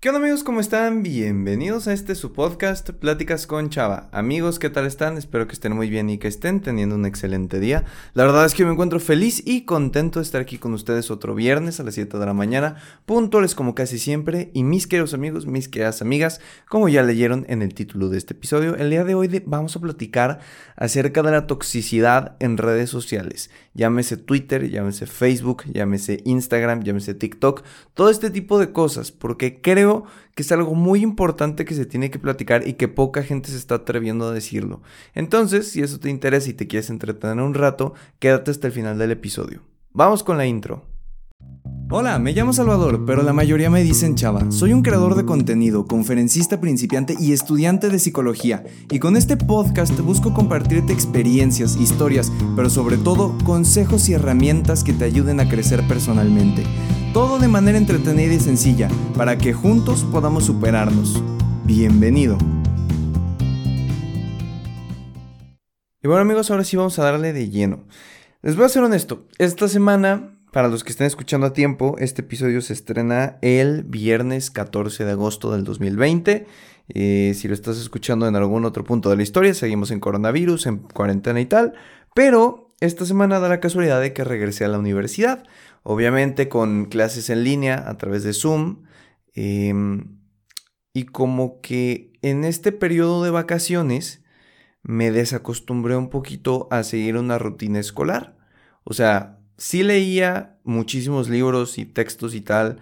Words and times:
¿Qué 0.00 0.08
onda 0.08 0.18
amigos? 0.18 0.44
¿Cómo 0.44 0.60
están? 0.60 1.02
Bienvenidos 1.02 1.86
a 1.86 1.92
este 1.92 2.14
su 2.14 2.32
podcast 2.32 2.88
Pláticas 2.88 3.46
con 3.46 3.68
Chava. 3.68 4.08
Amigos, 4.12 4.58
¿qué 4.58 4.70
tal 4.70 4.86
están? 4.86 5.18
Espero 5.18 5.46
que 5.46 5.52
estén 5.52 5.76
muy 5.76 5.90
bien 5.90 6.08
y 6.08 6.16
que 6.16 6.26
estén 6.26 6.62
teniendo 6.62 6.94
un 6.94 7.04
excelente 7.04 7.60
día. 7.60 7.84
La 8.14 8.24
verdad 8.24 8.46
es 8.46 8.54
que 8.54 8.64
me 8.64 8.72
encuentro 8.72 8.98
feliz 8.98 9.42
y 9.44 9.66
contento 9.66 10.18
de 10.18 10.22
estar 10.22 10.40
aquí 10.40 10.56
con 10.56 10.72
ustedes 10.72 11.10
otro 11.10 11.34
viernes 11.34 11.80
a 11.80 11.82
las 11.82 11.96
7 11.96 12.16
de 12.16 12.24
la 12.24 12.32
mañana, 12.32 12.76
puntuales 13.04 13.54
como 13.54 13.74
casi 13.74 13.98
siempre. 13.98 14.50
Y 14.54 14.64
mis 14.64 14.86
queridos 14.86 15.12
amigos, 15.12 15.44
mis 15.44 15.68
queridas 15.68 16.00
amigas, 16.00 16.40
como 16.66 16.88
ya 16.88 17.02
leyeron 17.02 17.44
en 17.50 17.60
el 17.60 17.74
título 17.74 18.08
de 18.08 18.16
este 18.16 18.32
episodio, 18.32 18.76
el 18.76 18.88
día 18.88 19.04
de 19.04 19.14
hoy 19.14 19.42
vamos 19.44 19.76
a 19.76 19.80
platicar 19.80 20.40
acerca 20.76 21.22
de 21.22 21.32
la 21.32 21.46
toxicidad 21.46 22.36
en 22.40 22.56
redes 22.56 22.88
sociales. 22.88 23.50
Llámese 23.74 24.16
Twitter, 24.16 24.70
llámese 24.70 25.06
Facebook, 25.06 25.64
llámese 25.70 26.22
Instagram, 26.24 26.84
llámese 26.84 27.12
TikTok, 27.12 27.64
todo 27.92 28.08
este 28.08 28.30
tipo 28.30 28.58
de 28.58 28.72
cosas, 28.72 29.12
porque 29.12 29.60
creo 29.60 29.89
que 30.34 30.42
es 30.42 30.52
algo 30.52 30.74
muy 30.74 31.02
importante 31.02 31.64
que 31.64 31.74
se 31.74 31.86
tiene 31.86 32.10
que 32.10 32.18
platicar 32.18 32.66
y 32.66 32.74
que 32.74 32.88
poca 32.88 33.22
gente 33.22 33.50
se 33.50 33.56
está 33.56 33.76
atreviendo 33.76 34.28
a 34.28 34.32
decirlo. 34.32 34.82
Entonces, 35.14 35.70
si 35.70 35.82
eso 35.82 36.00
te 36.00 36.10
interesa 36.10 36.50
y 36.50 36.54
te 36.54 36.66
quieres 36.66 36.90
entretener 36.90 37.42
un 37.42 37.54
rato, 37.54 37.94
quédate 38.18 38.50
hasta 38.50 38.66
el 38.66 38.72
final 38.72 38.98
del 38.98 39.12
episodio. 39.12 39.62
Vamos 39.92 40.22
con 40.22 40.38
la 40.38 40.46
intro. 40.46 40.89
Hola, 41.92 42.20
me 42.20 42.32
llamo 42.32 42.52
Salvador, 42.52 43.04
pero 43.04 43.24
la 43.24 43.32
mayoría 43.32 43.68
me 43.68 43.82
dicen 43.82 44.14
Chava. 44.14 44.52
Soy 44.52 44.72
un 44.72 44.82
creador 44.82 45.16
de 45.16 45.24
contenido, 45.24 45.86
conferencista 45.86 46.60
principiante 46.60 47.16
y 47.18 47.32
estudiante 47.32 47.88
de 47.88 47.98
psicología. 47.98 48.62
Y 48.92 49.00
con 49.00 49.16
este 49.16 49.36
podcast 49.36 49.98
busco 49.98 50.32
compartirte 50.32 50.92
experiencias, 50.92 51.74
historias, 51.74 52.30
pero 52.54 52.70
sobre 52.70 52.96
todo 52.96 53.36
consejos 53.44 54.08
y 54.08 54.12
herramientas 54.12 54.84
que 54.84 54.92
te 54.92 55.04
ayuden 55.04 55.40
a 55.40 55.48
crecer 55.48 55.82
personalmente. 55.88 56.62
Todo 57.12 57.40
de 57.40 57.48
manera 57.48 57.76
entretenida 57.76 58.34
y 58.34 58.38
sencilla, 58.38 58.88
para 59.16 59.36
que 59.36 59.52
juntos 59.52 60.06
podamos 60.12 60.44
superarnos. 60.44 61.20
Bienvenido. 61.64 62.38
Y 66.04 66.06
bueno 66.06 66.22
amigos, 66.22 66.52
ahora 66.52 66.62
sí 66.62 66.76
vamos 66.76 66.96
a 67.00 67.02
darle 67.02 67.32
de 67.32 67.50
lleno. 67.50 67.80
Les 68.42 68.54
voy 68.54 68.66
a 68.66 68.68
ser 68.68 68.84
honesto, 68.84 69.26
esta 69.38 69.66
semana, 69.66 70.39
para 70.52 70.68
los 70.68 70.84
que 70.84 70.90
estén 70.90 71.06
escuchando 71.06 71.46
a 71.46 71.52
tiempo, 71.52 71.96
este 71.98 72.22
episodio 72.22 72.60
se 72.60 72.72
estrena 72.72 73.38
el 73.42 73.84
viernes 73.84 74.50
14 74.50 75.04
de 75.04 75.12
agosto 75.12 75.52
del 75.52 75.64
2020. 75.64 76.46
Eh, 76.88 77.32
si 77.34 77.48
lo 77.48 77.54
estás 77.54 77.78
escuchando 77.78 78.26
en 78.26 78.36
algún 78.36 78.64
otro 78.64 78.84
punto 78.84 79.10
de 79.10 79.16
la 79.16 79.22
historia, 79.22 79.54
seguimos 79.54 79.90
en 79.90 80.00
coronavirus, 80.00 80.66
en 80.66 80.78
cuarentena 80.78 81.40
y 81.40 81.46
tal. 81.46 81.74
Pero 82.14 82.74
esta 82.80 83.06
semana 83.06 83.38
da 83.38 83.48
la 83.48 83.60
casualidad 83.60 84.00
de 84.00 84.12
que 84.12 84.24
regresé 84.24 84.64
a 84.64 84.68
la 84.68 84.78
universidad 84.78 85.44
obviamente 85.82 86.48
con 86.48 86.86
clases 86.86 87.30
en 87.30 87.44
línea 87.44 87.88
a 87.88 87.96
través 87.96 88.22
de 88.22 88.32
Zoom. 88.32 88.84
Em, 89.34 90.18
y 90.92 91.04
como 91.04 91.60
que 91.60 92.12
en 92.22 92.44
este 92.44 92.72
periodo 92.72 93.22
de 93.22 93.30
vacaciones 93.30 94.22
me 94.82 95.10
desacostumbré 95.10 95.96
un 95.96 96.10
poquito 96.10 96.68
a 96.70 96.82
seguir 96.82 97.16
una 97.16 97.38
rutina 97.38 97.78
escolar. 97.78 98.36
O 98.84 98.92
sea, 98.94 99.39
sí 99.60 99.82
leía 99.82 100.56
muchísimos 100.64 101.28
libros 101.28 101.76
y 101.76 101.84
textos 101.84 102.34
y 102.34 102.40
tal 102.40 102.78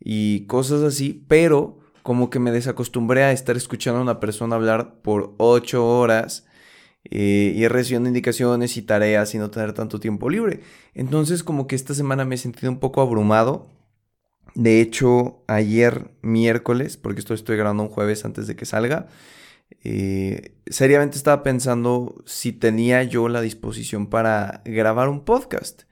y 0.00 0.46
cosas 0.46 0.82
así, 0.82 1.24
pero 1.28 1.78
como 2.02 2.30
que 2.30 2.38
me 2.38 2.50
desacostumbré 2.50 3.22
a 3.22 3.32
estar 3.32 3.56
escuchando 3.56 4.00
a 4.00 4.02
una 4.02 4.18
persona 4.18 4.56
hablar 4.56 4.94
por 5.02 5.34
ocho 5.36 5.86
horas 5.86 6.46
eh, 7.04 7.52
y 7.54 7.68
recibiendo 7.68 8.08
indicaciones 8.08 8.78
y 8.78 8.82
tareas 8.82 9.34
y 9.34 9.38
no 9.38 9.50
tener 9.50 9.74
tanto 9.74 10.00
tiempo 10.00 10.30
libre. 10.30 10.60
Entonces 10.94 11.44
como 11.44 11.66
que 11.66 11.76
esta 11.76 11.92
semana 11.92 12.24
me 12.24 12.36
he 12.36 12.38
sentido 12.38 12.72
un 12.72 12.80
poco 12.80 13.02
abrumado. 13.02 13.66
De 14.54 14.80
hecho, 14.80 15.44
ayer 15.48 16.10
miércoles, 16.22 16.96
porque 16.96 17.20
esto 17.20 17.34
estoy 17.34 17.58
grabando 17.58 17.82
un 17.82 17.88
jueves 17.90 18.24
antes 18.24 18.46
de 18.46 18.56
que 18.56 18.64
salga, 18.64 19.06
eh, 19.84 20.54
seriamente 20.66 21.18
estaba 21.18 21.42
pensando 21.42 22.22
si 22.26 22.52
tenía 22.52 23.02
yo 23.02 23.28
la 23.28 23.42
disposición 23.42 24.06
para 24.06 24.62
grabar 24.64 25.10
un 25.10 25.24
podcast. 25.24 25.82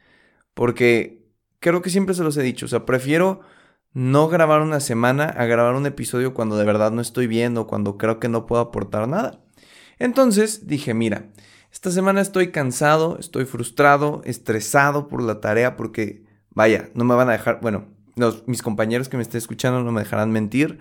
Porque 0.60 1.26
creo 1.58 1.80
que 1.80 1.88
siempre 1.88 2.14
se 2.14 2.22
los 2.22 2.36
he 2.36 2.42
dicho, 2.42 2.66
o 2.66 2.68
sea, 2.68 2.84
prefiero 2.84 3.40
no 3.94 4.28
grabar 4.28 4.60
una 4.60 4.80
semana 4.80 5.24
a 5.24 5.46
grabar 5.46 5.74
un 5.74 5.86
episodio 5.86 6.34
cuando 6.34 6.58
de 6.58 6.66
verdad 6.66 6.92
no 6.92 7.00
estoy 7.00 7.26
viendo, 7.26 7.66
cuando 7.66 7.96
creo 7.96 8.20
que 8.20 8.28
no 8.28 8.44
puedo 8.44 8.60
aportar 8.60 9.08
nada. 9.08 9.42
Entonces 9.98 10.66
dije, 10.66 10.92
mira, 10.92 11.30
esta 11.72 11.90
semana 11.90 12.20
estoy 12.20 12.50
cansado, 12.50 13.16
estoy 13.18 13.46
frustrado, 13.46 14.20
estresado 14.26 15.08
por 15.08 15.22
la 15.22 15.40
tarea 15.40 15.76
porque, 15.76 16.26
vaya, 16.50 16.90
no 16.92 17.04
me 17.04 17.14
van 17.14 17.30
a 17.30 17.32
dejar, 17.32 17.60
bueno, 17.62 17.86
mis 18.44 18.60
compañeros 18.60 19.08
que 19.08 19.16
me 19.16 19.22
estén 19.22 19.38
escuchando 19.38 19.82
no 19.82 19.92
me 19.92 20.02
dejarán 20.02 20.30
mentir. 20.30 20.78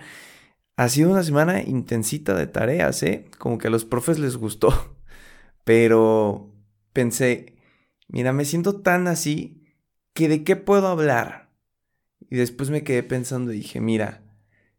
Ha 0.76 0.90
sido 0.90 1.10
una 1.10 1.24
semana 1.24 1.62
intensita 1.62 2.34
de 2.34 2.48
tareas, 2.48 3.02
¿eh? 3.04 3.30
Como 3.38 3.58
que 3.58 3.70
a 3.70 3.72
los 3.72 3.86
profes 3.86 4.20
les 4.20 4.36
gustó. 4.36 4.98
Pero 5.64 6.54
pensé, 6.92 7.56
mira, 8.10 8.34
me 8.34 8.44
siento 8.44 8.82
tan 8.82 9.08
así 9.08 9.59
que 10.14 10.28
de 10.28 10.44
qué 10.44 10.56
puedo 10.56 10.88
hablar. 10.88 11.50
Y 12.30 12.38
después 12.38 12.70
me 12.70 12.84
quedé 12.84 13.04
pensando 13.04 13.52
y 13.52 13.58
dije, 13.58 13.82
mira, 13.82 14.24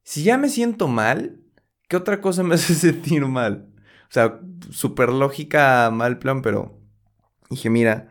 si 0.02 0.22
ya 0.22 0.38
me 0.38 0.48
siento 0.48 0.88
mal, 0.88 1.40
¿qué 1.88 1.96
otra 1.96 2.20
cosa 2.20 2.42
me 2.42 2.54
hace 2.56 2.74
sentir 2.74 3.24
mal? 3.26 3.68
O 4.08 4.12
sea, 4.12 4.40
súper 4.70 5.10
lógica, 5.10 5.90
mal 5.92 6.18
plan, 6.18 6.42
pero 6.42 6.80
dije, 7.48 7.70
mira, 7.70 8.08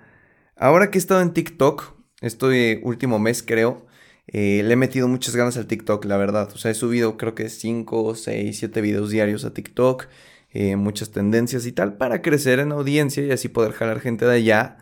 ahora 0.55 0.91
que 0.91 0.97
he 0.97 1.01
estado 1.01 1.21
en 1.21 1.33
TikTok, 1.33 1.95
este 2.21 2.81
último 2.83 3.19
mes 3.19 3.43
creo, 3.43 3.85
eh, 4.27 4.61
le 4.63 4.73
he 4.73 4.77
metido 4.77 5.07
muchas 5.07 5.35
ganas 5.35 5.57
al 5.57 5.67
TikTok, 5.67 6.05
la 6.05 6.17
verdad. 6.17 6.49
O 6.53 6.57
sea, 6.57 6.71
he 6.71 6.75
subido 6.75 7.17
creo 7.17 7.35
que 7.35 7.49
5, 7.49 8.15
6, 8.15 8.57
7 8.57 8.81
videos 8.81 9.09
diarios 9.09 9.43
a 9.45 9.53
TikTok, 9.53 10.07
eh, 10.51 10.75
muchas 10.75 11.11
tendencias 11.11 11.65
y 11.65 11.71
tal, 11.71 11.97
para 11.97 12.21
crecer 12.21 12.59
en 12.59 12.71
audiencia 12.71 13.23
y 13.23 13.31
así 13.31 13.49
poder 13.49 13.73
jalar 13.73 13.99
gente 13.99 14.25
de 14.25 14.35
allá 14.35 14.77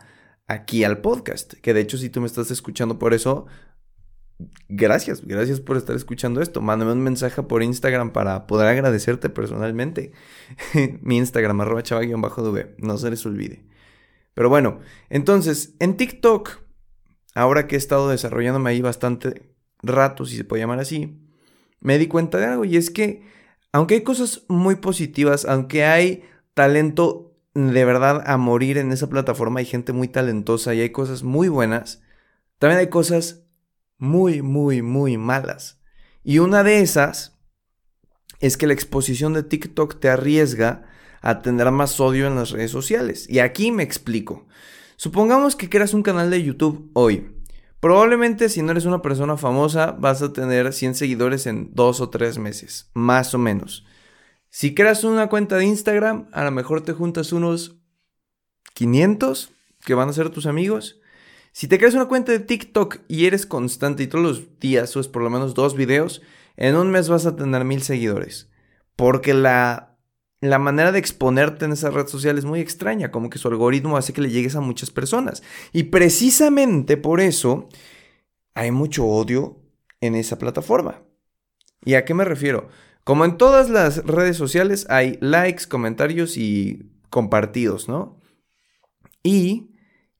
aquí 0.48 0.82
al 0.82 1.00
podcast. 1.00 1.54
Que 1.54 1.74
de 1.74 1.80
hecho, 1.80 1.96
si 1.98 2.10
tú 2.10 2.20
me 2.20 2.26
estás 2.26 2.50
escuchando 2.50 2.98
por 2.98 3.14
eso, 3.14 3.46
gracias, 4.68 5.24
gracias 5.24 5.60
por 5.60 5.76
estar 5.76 5.94
escuchando 5.94 6.40
esto. 6.40 6.60
Mándame 6.60 6.92
un 6.92 7.02
mensaje 7.02 7.42
por 7.42 7.62
Instagram 7.62 8.12
para 8.12 8.46
poder 8.46 8.66
agradecerte 8.66 9.28
personalmente. 9.28 10.12
Mi 11.02 11.18
Instagram, 11.18 11.60
arroba 11.60 11.82
chava-v, 11.82 12.74
no 12.78 12.98
se 12.98 13.10
les 13.10 13.24
olvide. 13.24 13.64
Pero 14.34 14.48
bueno, 14.48 14.80
entonces, 15.10 15.74
en 15.78 15.96
TikTok, 15.96 16.50
ahora 17.34 17.66
que 17.66 17.76
he 17.76 17.78
estado 17.78 18.08
desarrollándome 18.08 18.70
ahí 18.70 18.80
bastante 18.80 19.54
rato, 19.82 20.24
si 20.24 20.36
se 20.36 20.44
puede 20.44 20.62
llamar 20.62 20.80
así, 20.80 21.20
me 21.80 21.98
di 21.98 22.06
cuenta 22.06 22.38
de 22.38 22.46
algo 22.46 22.64
y 22.64 22.76
es 22.76 22.90
que, 22.90 23.22
aunque 23.72 23.94
hay 23.94 24.02
cosas 24.02 24.44
muy 24.48 24.76
positivas, 24.76 25.44
aunque 25.44 25.84
hay 25.84 26.24
talento 26.54 27.27
de 27.66 27.84
verdad 27.84 28.22
a 28.26 28.36
morir 28.36 28.78
en 28.78 28.92
esa 28.92 29.08
plataforma, 29.08 29.60
hay 29.60 29.66
gente 29.66 29.92
muy 29.92 30.08
talentosa 30.08 30.74
y 30.74 30.80
hay 30.80 30.90
cosas 30.90 31.22
muy 31.22 31.48
buenas, 31.48 32.02
también 32.58 32.78
hay 32.78 32.88
cosas 32.88 33.44
muy, 33.98 34.42
muy, 34.42 34.82
muy 34.82 35.16
malas. 35.18 35.80
Y 36.22 36.38
una 36.38 36.62
de 36.62 36.80
esas 36.80 37.38
es 38.40 38.56
que 38.56 38.66
la 38.66 38.74
exposición 38.74 39.32
de 39.32 39.42
TikTok 39.42 39.98
te 39.98 40.08
arriesga 40.08 40.86
a 41.20 41.42
tener 41.42 41.70
más 41.72 41.98
odio 41.98 42.28
en 42.28 42.36
las 42.36 42.50
redes 42.50 42.70
sociales. 42.70 43.28
Y 43.28 43.40
aquí 43.40 43.72
me 43.72 43.82
explico. 43.82 44.46
Supongamos 44.96 45.56
que 45.56 45.68
creas 45.68 45.94
un 45.94 46.02
canal 46.02 46.30
de 46.30 46.42
YouTube 46.42 46.90
hoy. 46.92 47.34
Probablemente 47.80 48.48
si 48.48 48.62
no 48.62 48.72
eres 48.72 48.84
una 48.84 49.02
persona 49.02 49.36
famosa 49.36 49.92
vas 49.92 50.22
a 50.22 50.32
tener 50.32 50.72
100 50.72 50.94
seguidores 50.94 51.46
en 51.46 51.70
dos 51.74 52.00
o 52.00 52.10
tres 52.10 52.38
meses, 52.38 52.90
más 52.94 53.34
o 53.34 53.38
menos. 53.38 53.84
Si 54.50 54.74
creas 54.74 55.04
una 55.04 55.28
cuenta 55.28 55.56
de 55.56 55.66
Instagram, 55.66 56.28
a 56.32 56.44
lo 56.44 56.50
mejor 56.50 56.82
te 56.82 56.92
juntas 56.92 57.32
unos 57.32 57.76
500 58.74 59.50
que 59.84 59.94
van 59.94 60.08
a 60.08 60.12
ser 60.12 60.30
tus 60.30 60.46
amigos 60.46 61.00
si 61.58 61.66
te 61.66 61.78
creas 61.78 61.94
una 61.94 62.06
cuenta 62.06 62.30
de 62.30 62.38
TikTok 62.38 62.98
y 63.08 63.26
eres 63.26 63.44
constante 63.44 64.04
y 64.04 64.06
todos 64.06 64.24
los 64.24 64.60
días 64.60 64.90
subes 64.90 65.08
por 65.08 65.22
lo 65.22 65.30
menos 65.30 65.54
dos 65.54 65.74
videos, 65.74 66.22
en 66.56 66.76
un 66.76 66.88
mes 66.90 67.08
vas 67.08 67.26
a 67.26 67.34
tener 67.34 67.64
mil 67.64 67.82
seguidores. 67.82 68.48
Porque 68.94 69.34
la, 69.34 69.98
la 70.40 70.60
manera 70.60 70.92
de 70.92 71.00
exponerte 71.00 71.64
en 71.64 71.72
esa 71.72 71.90
red 71.90 72.06
social 72.06 72.38
es 72.38 72.44
muy 72.44 72.60
extraña, 72.60 73.10
como 73.10 73.28
que 73.28 73.38
su 73.38 73.48
algoritmo 73.48 73.96
hace 73.96 74.12
que 74.12 74.20
le 74.20 74.30
llegues 74.30 74.54
a 74.54 74.60
muchas 74.60 74.92
personas. 74.92 75.42
Y 75.72 75.84
precisamente 75.84 76.96
por 76.96 77.20
eso 77.20 77.68
hay 78.54 78.70
mucho 78.70 79.06
odio 79.06 79.60
en 80.00 80.14
esa 80.14 80.38
plataforma. 80.38 81.02
¿Y 81.84 81.94
a 81.94 82.04
qué 82.04 82.14
me 82.14 82.24
refiero? 82.24 82.68
Como 83.08 83.24
en 83.24 83.38
todas 83.38 83.70
las 83.70 84.04
redes 84.04 84.36
sociales 84.36 84.84
hay 84.90 85.16
likes, 85.22 85.64
comentarios 85.66 86.36
y 86.36 86.90
compartidos, 87.08 87.88
¿no? 87.88 88.20
Y 89.22 89.70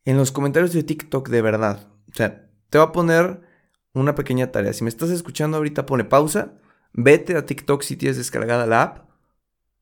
en 0.06 0.16
los 0.16 0.32
comentarios 0.32 0.72
de 0.72 0.84
TikTok 0.84 1.28
de 1.28 1.42
verdad. 1.42 1.86
O 2.10 2.14
sea, 2.14 2.48
te 2.70 2.78
va 2.78 2.84
a 2.84 2.92
poner 2.92 3.42
una 3.92 4.14
pequeña 4.14 4.52
tarea. 4.52 4.72
Si 4.72 4.84
me 4.84 4.88
estás 4.88 5.10
escuchando 5.10 5.58
ahorita, 5.58 5.84
pone 5.84 6.04
pausa, 6.04 6.54
vete 6.94 7.36
a 7.36 7.44
TikTok 7.44 7.82
si 7.82 7.94
tienes 7.94 8.16
descargada 8.16 8.64
la 8.64 8.80
app 8.80 9.10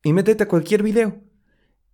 y 0.03 0.11
métete 0.11 0.43
a 0.43 0.49
cualquier 0.49 0.83
video. 0.83 1.15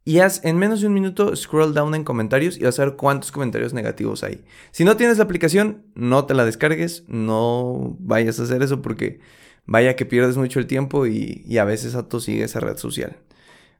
Y 0.03 0.17
haz 0.17 0.43
en 0.43 0.57
menos 0.57 0.81
de 0.81 0.87
un 0.87 0.95
minuto 0.95 1.35
scroll 1.35 1.75
down 1.75 1.93
en 1.93 2.05
comentarios 2.05 2.57
y 2.57 2.63
vas 2.63 2.79
a 2.79 2.85
ver 2.85 2.95
cuántos 2.95 3.31
comentarios 3.31 3.71
negativos 3.71 4.23
hay. 4.23 4.43
Si 4.71 4.83
no 4.83 4.97
tienes 4.97 5.19
la 5.19 5.25
aplicación, 5.25 5.85
no 5.93 6.25
te 6.25 6.33
la 6.33 6.43
descargues, 6.43 7.03
no 7.07 7.97
vayas 7.99 8.39
a 8.39 8.43
hacer 8.45 8.63
eso 8.63 8.81
porque 8.81 9.19
vaya 9.65 9.95
que 9.95 10.05
pierdes 10.05 10.37
mucho 10.37 10.59
el 10.59 10.67
tiempo 10.67 11.07
y, 11.07 11.57
a 11.57 11.65
veces 11.65 11.95
a 11.95 12.07
sigue 12.19 12.43
esa 12.43 12.59
red 12.59 12.77
social. 12.77 13.17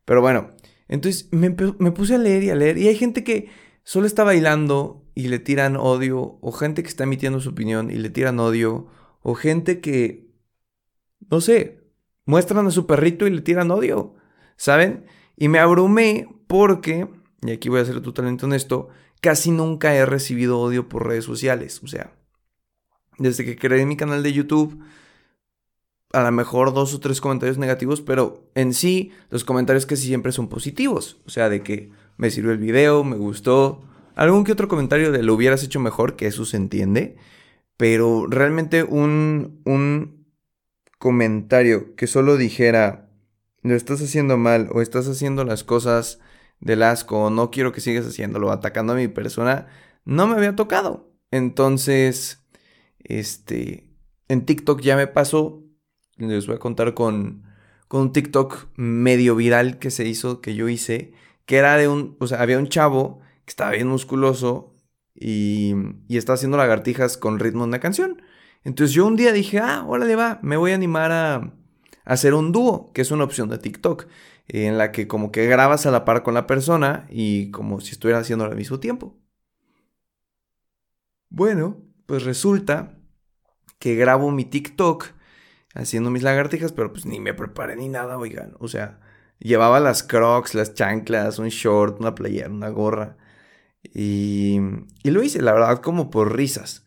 Pero 0.05 0.21
bueno, 0.21 0.51
entonces 0.87 1.29
me, 1.31 1.55
me 1.79 1.91
puse 1.91 2.15
a 2.15 2.17
leer 2.17 2.43
y 2.43 2.49
a 2.49 2.55
leer 2.55 2.77
y 2.77 2.87
hay 2.87 2.95
gente 2.95 3.23
que 3.23 3.49
solo 3.83 4.07
está 4.07 4.23
bailando 4.23 5.03
y 5.15 5.27
le 5.27 5.39
tiran 5.39 5.77
odio, 5.77 6.39
o 6.41 6.51
gente 6.51 6.81
que 6.81 6.89
está 6.89 7.03
emitiendo 7.03 7.39
su 7.39 7.49
opinión 7.49 7.91
y 7.91 7.95
le 7.95 8.09
tiran 8.09 8.39
odio, 8.39 8.87
o 9.21 9.35
gente 9.35 9.79
que, 9.79 10.31
no 11.29 11.39
sé, 11.39 11.83
muestran 12.25 12.65
a 12.67 12.71
su 12.71 12.87
perrito 12.87 13.27
y 13.27 13.31
le 13.31 13.41
tiran 13.41 13.71
odio, 13.71 14.15
¿saben? 14.57 15.05
Y 15.37 15.49
me 15.49 15.59
abrumé 15.59 16.27
porque, 16.47 17.07
y 17.41 17.51
aquí 17.51 17.69
voy 17.69 17.81
a 17.81 17.85
ser 17.85 18.01
totalmente 18.01 18.45
honesto, 18.45 18.89
casi 19.21 19.51
nunca 19.51 19.95
he 19.95 20.05
recibido 20.05 20.59
odio 20.59 20.89
por 20.89 21.07
redes 21.07 21.25
sociales. 21.25 21.81
O 21.83 21.87
sea, 21.87 22.15
desde 23.19 23.45
que 23.45 23.55
creé 23.55 23.85
mi 23.85 23.97
canal 23.97 24.23
de 24.23 24.33
YouTube, 24.33 24.83
a 26.13 26.21
lo 26.21 26.31
mejor 26.31 26.73
dos 26.73 26.93
o 26.93 26.99
tres 26.99 27.19
comentarios 27.19 27.57
negativos, 27.57 28.01
pero 28.01 28.49
en 28.55 28.73
sí 28.73 29.11
los 29.29 29.43
comentarios 29.43 29.85
casi 29.85 30.05
siempre 30.05 30.31
son 30.31 30.47
positivos. 30.47 31.19
O 31.25 31.29
sea, 31.29 31.49
de 31.49 31.63
que 31.63 31.91
me 32.17 32.29
sirvió 32.29 32.51
el 32.51 32.59
video, 32.59 33.03
me 33.03 33.17
gustó. 33.17 33.81
Algún 34.15 34.43
que 34.43 34.51
otro 34.51 34.67
comentario 34.67 35.11
de 35.11 35.23
lo 35.23 35.33
hubieras 35.33 35.63
hecho 35.63 35.79
mejor, 35.79 36.15
que 36.15 36.27
eso 36.27 36.45
se 36.45 36.57
entiende. 36.57 37.17
Pero 37.77 38.27
realmente 38.27 38.83
un, 38.83 39.61
un 39.65 40.27
comentario 40.99 41.95
que 41.95 42.05
solo 42.05 42.37
dijera, 42.37 43.09
lo 43.63 43.75
estás 43.75 44.01
haciendo 44.01 44.37
mal 44.37 44.69
o 44.71 44.81
estás 44.81 45.07
haciendo 45.07 45.43
las 45.43 45.63
cosas 45.63 46.19
del 46.59 46.83
asco 46.83 47.23
o 47.23 47.29
no 47.31 47.49
quiero 47.49 47.71
que 47.71 47.81
sigas 47.81 48.05
haciéndolo, 48.05 48.51
atacando 48.51 48.93
a 48.93 48.97
mi 48.97 49.07
persona, 49.07 49.67
no 50.05 50.27
me 50.27 50.35
había 50.35 50.55
tocado. 50.55 51.11
Entonces, 51.31 52.45
este, 52.99 53.89
en 54.27 54.45
TikTok 54.45 54.81
ya 54.81 54.95
me 54.95 55.07
pasó, 55.07 55.62
les 56.17 56.47
voy 56.47 56.55
a 56.55 56.59
contar 56.59 56.93
con, 56.93 57.43
con 57.87 58.01
un 58.01 58.13
TikTok 58.13 58.67
medio 58.75 59.35
viral 59.35 59.79
que 59.79 59.91
se 59.91 60.07
hizo, 60.07 60.41
que 60.41 60.55
yo 60.55 60.69
hice, 60.69 61.13
que 61.45 61.57
era 61.57 61.77
de 61.77 61.87
un, 61.87 62.17
o 62.19 62.27
sea, 62.27 62.41
había 62.41 62.59
un 62.59 62.69
chavo 62.69 63.19
que 63.45 63.51
estaba 63.51 63.71
bien 63.71 63.87
musculoso 63.87 64.75
y, 65.15 65.73
y 66.07 66.17
estaba 66.17 66.35
haciendo 66.35 66.57
lagartijas 66.57 67.17
con 67.17 67.39
ritmo 67.39 67.61
de 67.61 67.69
una 67.69 67.79
canción. 67.79 68.21
Entonces 68.63 68.93
yo 68.93 69.05
un 69.05 69.15
día 69.15 69.33
dije, 69.33 69.59
ah, 69.59 69.83
órale 69.87 70.15
va, 70.15 70.39
me 70.41 70.57
voy 70.57 70.71
a 70.71 70.75
animar 70.75 71.11
a, 71.11 71.53
hacer 72.05 72.33
un 72.33 72.51
dúo, 72.51 72.91
que 72.93 73.01
es 73.01 73.11
una 73.11 73.23
opción 73.23 73.49
de 73.49 73.57
TikTok, 73.57 74.07
en 74.47 74.77
la 74.77 74.91
que 74.91 75.07
como 75.07 75.31
que 75.31 75.45
grabas 75.47 75.85
a 75.85 75.91
la 75.91 76.05
par 76.05 76.23
con 76.23 76.33
la 76.33 76.47
persona 76.47 77.07
y 77.09 77.51
como 77.51 77.79
si 77.79 77.91
estuvieras 77.91 78.23
haciendo 78.23 78.45
al 78.45 78.55
mismo 78.55 78.79
tiempo. 78.79 79.17
Bueno, 81.29 81.81
pues 82.05 82.23
resulta 82.23 82.97
que 83.79 83.95
grabo 83.95 84.31
mi 84.31 84.45
TikTok 84.45 85.07
haciendo 85.73 86.09
mis 86.09 86.23
lagartijas, 86.23 86.71
pero 86.71 86.91
pues 86.91 87.05
ni 87.05 87.19
me 87.19 87.33
preparé 87.33 87.75
ni 87.75 87.89
nada, 87.89 88.17
oigan. 88.17 88.55
O 88.59 88.67
sea, 88.67 88.99
llevaba 89.39 89.79
las 89.79 90.03
crocs, 90.03 90.55
las 90.55 90.73
chanclas, 90.73 91.39
un 91.39 91.49
short, 91.49 91.99
una 91.99 92.15
playera, 92.15 92.49
una 92.49 92.69
gorra. 92.69 93.17
Y, 93.93 94.59
y 95.03 95.11
lo 95.11 95.23
hice, 95.23 95.41
la 95.41 95.53
verdad, 95.53 95.81
como 95.81 96.09
por 96.09 96.35
risas. 96.35 96.85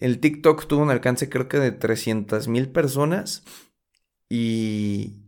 El 0.00 0.20
TikTok 0.20 0.66
tuvo 0.66 0.82
un 0.82 0.90
alcance 0.90 1.28
creo 1.28 1.48
que 1.48 1.58
de 1.58 1.72
300 1.72 2.48
mil 2.48 2.70
personas 2.70 3.44
y, 4.30 5.24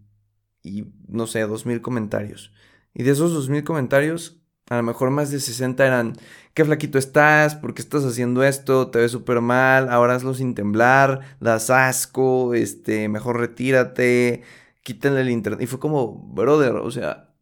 y 0.63 0.87
no 1.09 1.27
sé, 1.27 1.47
2.000 1.47 1.83
comentarios. 1.83 2.53
Y 2.95 3.03
de 3.03 3.11
esos 3.11 3.33
2.000 3.33 3.65
comentarios, 3.65 4.41
a 4.71 4.77
lo 4.77 4.83
mejor 4.83 5.11
más 5.11 5.31
de 5.31 5.41
60 5.41 5.87
eran, 5.87 6.15
qué 6.55 6.65
flaquito 6.65 6.99
estás, 6.99 7.55
por 7.55 7.75
qué 7.75 7.83
estás 7.83 8.05
haciendo 8.05 8.43
esto, 8.45 8.91
te 8.91 8.99
ves 9.01 9.13
súper 9.13 9.41
mal, 9.41 9.89
ahora 9.89 10.15
hazlo 10.15 10.35
sin 10.35 10.55
temblar, 10.55 11.21
das 11.41 11.71
asco, 11.71 12.55
este, 12.55 13.09
mejor 13.09 13.39
retírate, 13.39 14.43
quítenle 14.83 15.23
el 15.23 15.31
internet. 15.31 15.63
Y 15.63 15.67
fue 15.67 15.79
como, 15.81 16.15
brother, 16.35 16.77
o 16.77 16.91
sea, 16.91 17.35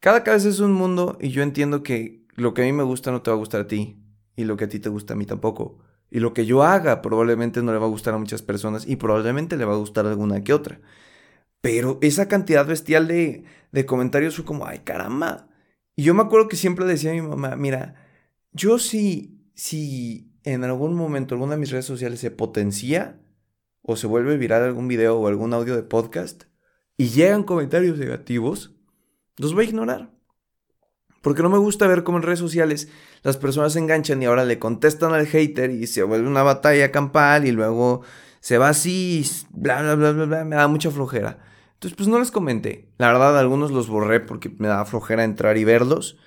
cada 0.00 0.24
cabeza 0.24 0.48
es 0.48 0.60
un 0.60 0.72
mundo 0.72 1.18
y 1.20 1.30
yo 1.30 1.42
entiendo 1.42 1.82
que 1.82 2.26
lo 2.34 2.54
que 2.54 2.62
a 2.62 2.64
mí 2.64 2.72
me 2.72 2.82
gusta 2.84 3.10
no 3.10 3.22
te 3.22 3.30
va 3.30 3.36
a 3.36 3.38
gustar 3.38 3.62
a 3.62 3.66
ti 3.66 4.02
y 4.36 4.44
lo 4.44 4.56
que 4.56 4.64
a 4.64 4.68
ti 4.68 4.80
te 4.80 4.88
gusta 4.88 5.14
a 5.14 5.16
mí 5.16 5.26
tampoco. 5.26 5.78
Y 6.10 6.20
lo 6.20 6.34
que 6.34 6.46
yo 6.46 6.62
haga 6.62 7.02
probablemente 7.02 7.62
no 7.62 7.72
le 7.72 7.78
va 7.78 7.86
a 7.86 7.90
gustar 7.90 8.14
a 8.14 8.18
muchas 8.18 8.42
personas 8.42 8.86
y 8.86 8.96
probablemente 8.96 9.56
le 9.56 9.64
va 9.64 9.74
a 9.74 9.76
gustar 9.76 10.06
a 10.06 10.10
alguna 10.10 10.42
que 10.42 10.54
otra. 10.54 10.80
Pero 11.60 11.98
esa 12.02 12.28
cantidad 12.28 12.66
bestial 12.66 13.08
de, 13.08 13.44
de 13.72 13.86
comentarios 13.86 14.36
fue 14.36 14.44
como, 14.44 14.66
ay 14.66 14.80
caramba. 14.80 15.49
Y 15.96 16.04
yo 16.04 16.14
me 16.14 16.22
acuerdo 16.22 16.48
que 16.48 16.56
siempre 16.56 16.86
decía 16.86 17.10
a 17.10 17.14
mi 17.14 17.22
mamá, 17.22 17.56
mira, 17.56 17.94
yo 18.52 18.78
si, 18.78 19.44
si 19.54 20.32
en 20.44 20.64
algún 20.64 20.94
momento 20.94 21.34
alguna 21.34 21.52
de 21.52 21.60
mis 21.60 21.70
redes 21.70 21.86
sociales 21.86 22.20
se 22.20 22.30
potencia 22.30 23.20
o 23.82 23.96
se 23.96 24.06
vuelve 24.06 24.36
viral 24.36 24.62
algún 24.62 24.88
video 24.88 25.18
o 25.18 25.26
algún 25.26 25.52
audio 25.52 25.76
de 25.76 25.82
podcast 25.82 26.44
y 26.96 27.08
llegan 27.08 27.44
comentarios 27.44 27.98
negativos, 27.98 28.74
los 29.36 29.54
voy 29.54 29.66
a 29.66 29.68
ignorar. 29.68 30.10
Porque 31.22 31.42
no 31.42 31.50
me 31.50 31.58
gusta 31.58 31.86
ver 31.86 32.02
cómo 32.02 32.18
en 32.18 32.22
redes 32.24 32.38
sociales 32.38 32.88
las 33.22 33.36
personas 33.36 33.74
se 33.74 33.78
enganchan 33.78 34.22
y 34.22 34.26
ahora 34.26 34.44
le 34.44 34.58
contestan 34.58 35.12
al 35.12 35.26
hater 35.26 35.70
y 35.70 35.86
se 35.86 36.02
vuelve 36.02 36.28
una 36.28 36.42
batalla 36.42 36.90
campal 36.90 37.46
y 37.46 37.52
luego 37.52 38.02
se 38.40 38.56
va 38.56 38.70
así, 38.70 39.28
bla, 39.50 39.82
bla, 39.82 39.94
bla, 39.96 40.12
bla, 40.12 40.24
bla, 40.24 40.44
me 40.44 40.56
da 40.56 40.66
mucha 40.66 40.90
flojera. 40.90 41.38
Entonces, 41.80 41.96
pues 41.96 42.10
no 42.10 42.18
les 42.18 42.30
comenté. 42.30 42.92
La 42.98 43.10
verdad, 43.10 43.38
algunos 43.38 43.70
los 43.70 43.88
borré 43.88 44.20
porque 44.20 44.50
me 44.58 44.68
daba 44.68 44.84
flojera 44.84 45.24
entrar 45.24 45.56
y 45.56 45.64
verlos. 45.64 46.18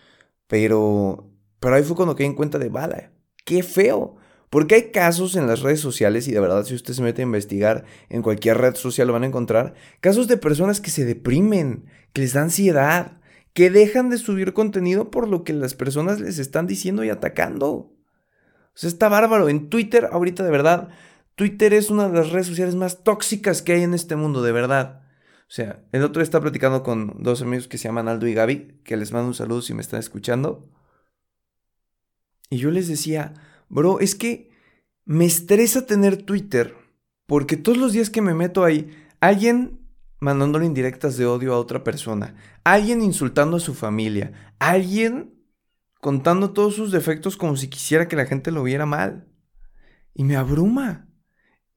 Pero, 0.48 1.30
pero 1.60 1.76
ahí 1.76 1.84
fue 1.84 1.96
cuando 1.96 2.16
caí 2.16 2.26
en 2.26 2.34
cuenta 2.34 2.58
de 2.58 2.70
bala. 2.70 3.12
¡Qué 3.46 3.62
feo! 3.62 4.16
Porque 4.50 4.74
hay 4.74 4.92
casos 4.92 5.36
en 5.36 5.46
las 5.46 5.62
redes 5.62 5.80
sociales, 5.80 6.28
y 6.28 6.32
de 6.32 6.40
verdad, 6.40 6.66
si 6.66 6.74
usted 6.74 6.96
se 6.96 7.04
mete 7.04 7.22
a 7.22 7.26
investigar 7.26 7.86
en 8.10 8.24
cualquier 8.24 8.58
red 8.58 8.74
social, 8.74 9.06
lo 9.06 9.14
van 9.14 9.22
a 9.22 9.28
encontrar. 9.28 9.76
Casos 10.00 10.28
de 10.28 10.38
personas 10.38 10.82
que 10.82 10.90
se 10.90 11.06
deprimen, 11.06 11.86
que 12.14 12.22
les 12.22 12.34
da 12.34 12.42
ansiedad, 12.42 13.22
que 13.54 13.70
dejan 13.70 14.10
de 14.10 14.18
subir 14.18 14.54
contenido 14.54 15.12
por 15.12 15.28
lo 15.28 15.44
que 15.44 15.54
las 15.54 15.76
personas 15.76 16.20
les 16.20 16.40
están 16.40 16.66
diciendo 16.66 17.04
y 17.04 17.12
atacando. 17.12 17.70
O 17.70 17.96
sea, 18.74 18.88
está 18.88 19.08
bárbaro. 19.08 19.50
En 19.50 19.70
Twitter, 19.70 20.10
ahorita 20.12 20.44
de 20.44 20.50
verdad, 20.50 20.90
Twitter 21.36 21.76
es 21.76 21.92
una 21.92 22.10
de 22.10 22.16
las 22.16 22.32
redes 22.32 22.48
sociales 22.48 22.74
más 22.74 23.04
tóxicas 23.04 23.62
que 23.62 23.74
hay 23.74 23.84
en 23.84 23.94
este 23.94 24.16
mundo, 24.16 24.42
de 24.42 24.52
verdad. 24.52 25.03
O 25.44 25.56
sea, 25.56 25.84
el 25.92 26.04
otro 26.04 26.22
estaba 26.22 26.44
platicando 26.44 26.84
con 26.84 27.16
dos 27.20 27.42
amigos 27.42 27.68
que 27.68 27.78
se 27.78 27.88
llaman 27.88 28.08
Aldo 28.08 28.28
y 28.28 28.34
Gaby, 28.34 28.80
que 28.84 28.98
les 28.98 29.12
mando 29.12 29.28
un 29.28 29.34
saludo 29.34 29.62
si 29.62 29.74
me 29.74 29.82
están 29.82 30.00
escuchando. 30.00 30.70
Y 32.50 32.58
yo 32.58 32.72
les 32.72 32.88
decía, 32.88 33.34
bro, 33.70 34.00
es 34.00 34.16
que 34.16 34.52
me 35.06 35.26
estresa 35.26 35.86
tener 35.86 36.24
Twitter 36.24 36.76
porque 37.26 37.58
todos 37.58 37.78
los 37.78 37.94
días 37.94 38.10
que 38.10 38.22
me 38.22 38.34
meto 38.34 38.64
ahí, 38.64 38.90
alguien 39.20 39.80
mandándole 40.20 40.66
indirectas 40.66 41.18
de 41.18 41.26
odio 41.26 41.54
a 41.54 41.60
otra 41.60 41.84
persona, 41.84 42.36
alguien 42.64 43.02
insultando 43.02 43.58
a 43.58 43.60
su 43.60 43.74
familia, 43.74 44.54
alguien 44.60 45.34
contando 46.00 46.52
todos 46.52 46.76
sus 46.76 46.92
defectos 46.92 47.38
como 47.38 47.56
si 47.56 47.70
quisiera 47.70 48.08
que 48.08 48.16
la 48.16 48.26
gente 48.26 48.52
lo 48.52 48.64
viera 48.64 48.86
mal. 48.86 49.28
Y 50.14 50.24
me 50.24 50.36
abruma. 50.36 51.08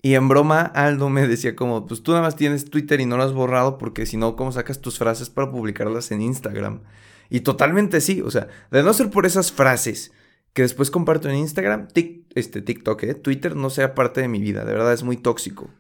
Y 0.07 0.15
en 0.15 0.29
broma, 0.29 0.61
Aldo 0.63 1.11
me 1.11 1.27
decía 1.27 1.57
como, 1.57 1.85
pues 1.85 2.05
tú 2.05 2.13
nada 2.13 2.23
más 2.23 2.37
tienes 2.37 2.71
Twitter 2.71 3.01
y 3.01 3.07
no 3.07 3.17
lo 3.17 3.25
has 3.25 3.33
borrado 3.33 3.77
porque 3.77 4.07
si 4.07 4.17
no, 4.17 4.37
¿cómo 4.37 4.53
sacas 4.53 4.81
tus 4.81 4.99
frases 4.99 5.31
para 5.31 5.51
publicarlas 5.51 6.13
en 6.13 6.23
Instagram? 6.23 6.83
Y 7.29 7.41
totalmente 7.41 8.01
sí, 8.01 8.21
o 8.21 8.31
sea, 8.31 8.47
de 8.71 8.85
no 8.85 8.93
ser 8.95 9.11
por 9.11 9.27
esas 9.27 9.51
frases 9.51 10.13
que 10.53 10.63
después 10.63 10.93
comparto 10.93 11.29
en 11.29 11.35
Instagram, 11.35 11.89
este, 12.37 12.63
TikTok, 12.63 13.03
¿eh? 13.03 13.15
Twitter 13.15 13.57
no 13.57 13.69
sea 13.69 13.97
parte 13.97 14.21
de 14.21 14.29
mi 14.29 14.39
vida, 14.39 14.65
de 14.65 14.75
verdad 14.75 14.93
es 14.93 15.03
muy 15.03 15.17
tóxico. 15.17 15.71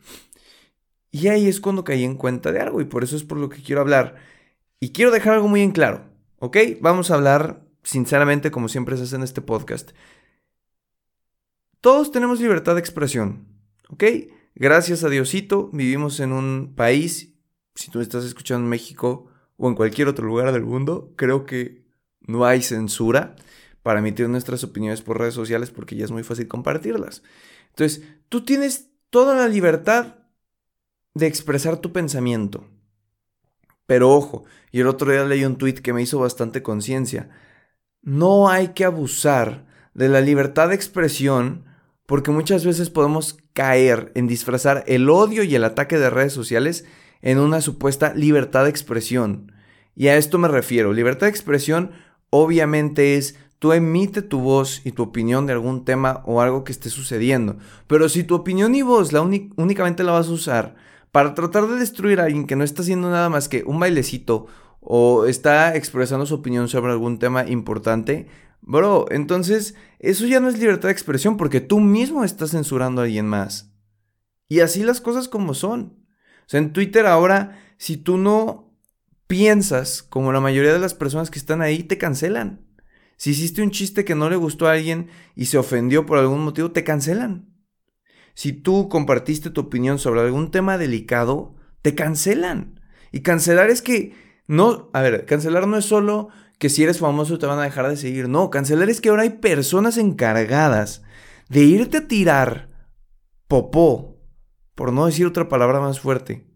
Y 1.13 1.29
ahí 1.29 1.47
es 1.47 1.61
cuando 1.61 1.85
caí 1.85 2.03
en 2.03 2.17
cuenta 2.17 2.51
de 2.51 2.59
algo 2.59 2.81
y 2.81 2.85
por 2.85 3.05
eso 3.05 3.15
es 3.15 3.23
por 3.23 3.39
lo 3.39 3.49
que 3.49 3.63
quiero 3.63 3.81
hablar. 3.81 4.17
Y 4.81 4.91
quiero 4.91 5.13
dejar 5.13 5.35
algo 5.35 5.47
muy 5.47 5.61
en 5.61 5.71
claro, 5.71 6.03
¿ok? 6.41 6.57
Vamos 6.81 7.13
a 7.13 7.15
hablar 7.15 7.63
sinceramente 7.85 8.51
como 8.51 8.69
siempre 8.69 8.97
se 8.97 9.05
hace 9.05 9.15
en 9.15 9.23
este 9.23 9.41
podcast. 9.41 9.93
Todos 11.81 12.11
tenemos 12.11 12.41
libertad 12.41 12.75
de 12.75 12.81
expresión, 12.81 13.55
¿ok? 13.91 14.05
Gracias 14.55 15.05
a 15.05 15.09
Diosito 15.09 15.71
vivimos 15.73 16.21
en 16.21 16.33
un 16.33 16.75
país, 16.75 17.35
si 17.75 17.91
tú 17.91 18.01
estás 18.01 18.25
escuchando 18.25 18.65
en 18.65 18.71
México 18.71 19.27
o 19.57 19.69
en 19.69 19.75
cualquier 19.75 20.09
otro 20.09 20.27
lugar 20.27 20.53
del 20.53 20.65
mundo, 20.65 21.13
creo 21.17 21.45
que 21.45 21.85
no 22.21 22.45
hay 22.45 22.63
censura 22.63 23.37
para 23.83 24.01
emitir 24.01 24.29
nuestras 24.29 24.65
opiniones 24.65 25.03
por 25.03 25.19
redes 25.19 25.35
sociales 25.35 25.71
porque 25.71 25.95
ya 25.95 26.05
es 26.05 26.11
muy 26.11 26.23
fácil 26.23 26.49
compartirlas. 26.49 27.23
Entonces, 27.69 28.03
tú 28.29 28.45
tienes 28.45 28.91
toda 29.11 29.35
la 29.35 29.49
libertad 29.49 30.17
de 31.15 31.27
expresar 31.27 31.79
tu 31.79 31.93
pensamiento. 31.93 32.69
Pero 33.87 34.11
ojo, 34.11 34.45
y 34.73 34.81
el 34.81 34.89
otro 34.89 35.13
día 35.13 35.25
leí 35.25 35.45
un 35.45 35.57
tweet 35.57 35.75
que 35.75 35.93
me 35.93 36.03
hizo 36.03 36.19
bastante 36.19 36.63
conciencia. 36.63 37.31
No 38.03 38.49
hay 38.49 38.69
que 38.69 38.85
abusar 38.85 39.67
de 39.95 40.09
la 40.09 40.21
libertad 40.21 40.69
de 40.71 40.75
expresión 40.75 41.65
porque 42.07 42.31
muchas 42.31 42.65
veces 42.65 42.91
podemos 42.91 43.39
caer 43.53 44.13
en 44.15 44.27
disfrazar 44.27 44.85
el 44.87 45.11
odio 45.11 45.43
y 45.43 45.55
el 45.55 45.65
ataque 45.65 45.99
de 45.99 46.11
redes 46.11 46.33
sociales 46.33 46.85
en 47.23 47.39
una 47.39 47.61
supuesta 47.61 48.15
libertad 48.15 48.65
de 48.65 48.71
expresión. 48.71 49.53
Y 49.97 50.09
a 50.09 50.17
esto 50.17 50.39
me 50.39 50.49
refiero. 50.49 50.93
Libertad 50.93 51.27
de 51.27 51.31
expresión 51.31 51.91
obviamente 52.31 53.17
es 53.17 53.37
tú 53.59 53.73
emite 53.73 54.23
tu 54.23 54.41
voz 54.41 54.83
y 54.85 54.93
tu 54.93 55.03
opinión 55.03 55.47
de 55.47 55.55
algún 55.55 55.85
tema 55.85 56.23
o 56.27 56.41
algo 56.41 56.65
que 56.65 56.73
esté 56.73 56.91
sucediendo. 56.91 57.57
Pero 57.87 58.09
si 58.09 58.23
tu 58.23 58.35
opinión 58.35 58.75
y 58.75 58.83
voz 58.83 59.13
la 59.13 59.23
únicamente 59.23 60.05
la 60.05 60.13
vas 60.13 60.29
a 60.29 60.33
usar 60.33 60.77
para 61.11 61.35
tratar 61.35 61.67
de 61.67 61.77
destruir 61.77 62.21
a 62.21 62.25
alguien 62.25 62.47
que 62.47 62.57
no 62.57 62.65
está 62.65 62.83
haciendo 62.83 63.11
nada 63.11 63.31
más 63.31 63.49
que 63.49 63.65
un 63.65 63.81
bailecito 63.81 64.47
o 64.81 65.25
está 65.25 65.75
expresando 65.75 66.27
su 66.27 66.35
opinión 66.35 66.69
sobre 66.69 66.93
algún 66.93 67.19
tema 67.19 67.49
importante, 67.49 68.29
bro, 68.67 69.07
entonces 69.11 69.75
eso 69.99 70.27
ya 70.27 70.41
no 70.41 70.49
es 70.49 70.59
libertad 70.59 70.89
de 70.89 70.93
expresión 70.93 71.37
porque 71.37 71.61
tú 71.61 71.81
mismo 71.81 72.25
estás 72.25 72.51
censurando 72.51 73.01
a 73.01 73.05
alguien 73.05 73.27
más. 73.27 73.73
Y 74.49 74.61
así 74.61 74.83
las 74.83 75.01
cosas 75.01 75.29
como 75.29 75.55
son. 75.55 76.07
O 76.41 76.49
sea, 76.49 76.59
en 76.59 76.73
Twitter 76.73 77.07
ahora, 77.07 77.59
si 77.79 77.97
tú 77.97 78.19
no 78.19 78.77
piensas 79.27 80.03
como 80.03 80.33
la 80.33 80.41
mayoría 80.41 80.73
de 80.73 80.79
las 80.79 80.95
personas 80.95 81.31
que 81.31 81.39
están 81.39 81.63
ahí, 81.63 81.83
te 81.83 81.99
cancelan. 81.99 82.67
Si 83.17 83.31
hiciste 83.31 83.63
un 83.63 83.71
chiste 83.71 84.05
que 84.05 84.15
no 84.15 84.29
le 84.29 84.37
gustó 84.37 84.69
a 84.69 84.73
alguien 84.73 85.09
y 85.35 85.47
se 85.47 85.59
ofendió 85.59 86.05
por 86.05 86.19
algún 86.19 86.45
motivo, 86.45 86.71
te 86.71 86.85
cancelan. 86.85 87.49
Si 88.35 88.53
tú 88.53 88.89
compartiste 88.89 89.51
tu 89.51 89.63
opinión 89.63 89.99
sobre 89.99 90.21
algún 90.21 90.51
tema 90.51 90.77
delicado, 90.77 91.57
te 91.83 91.95
cancelan. 91.95 92.81
Y 93.11 93.23
cancelar 93.23 93.71
es 93.71 93.81
que 93.81 94.15
no, 94.47 94.91
a 94.93 95.01
ver, 95.01 95.25
cancelar 95.25 95.67
no 95.67 95.79
es 95.79 95.87
solo 95.87 96.29
que 96.59 96.69
si 96.69 96.83
eres 96.83 96.99
famoso 96.99 97.39
te 97.39 97.47
van 97.47 97.59
a 97.59 97.65
dejar 97.65 97.89
de 97.89 97.97
seguir. 97.97 98.29
No, 98.29 98.51
cancelar 98.51 98.89
es 98.89 99.01
que 99.01 99.09
ahora 99.09 99.23
hay 99.23 99.31
personas 99.31 99.99
encargadas 99.99 101.03
de 101.49 101.63
irte 101.63 101.99
a 101.99 102.09
tirar 102.09 102.71
popó, 103.49 104.19
por 104.75 104.93
no 104.93 105.07
decir 105.07 105.27
otra 105.27 105.49
palabra 105.49 105.81
más 105.81 106.01
fuerte, 106.01 106.47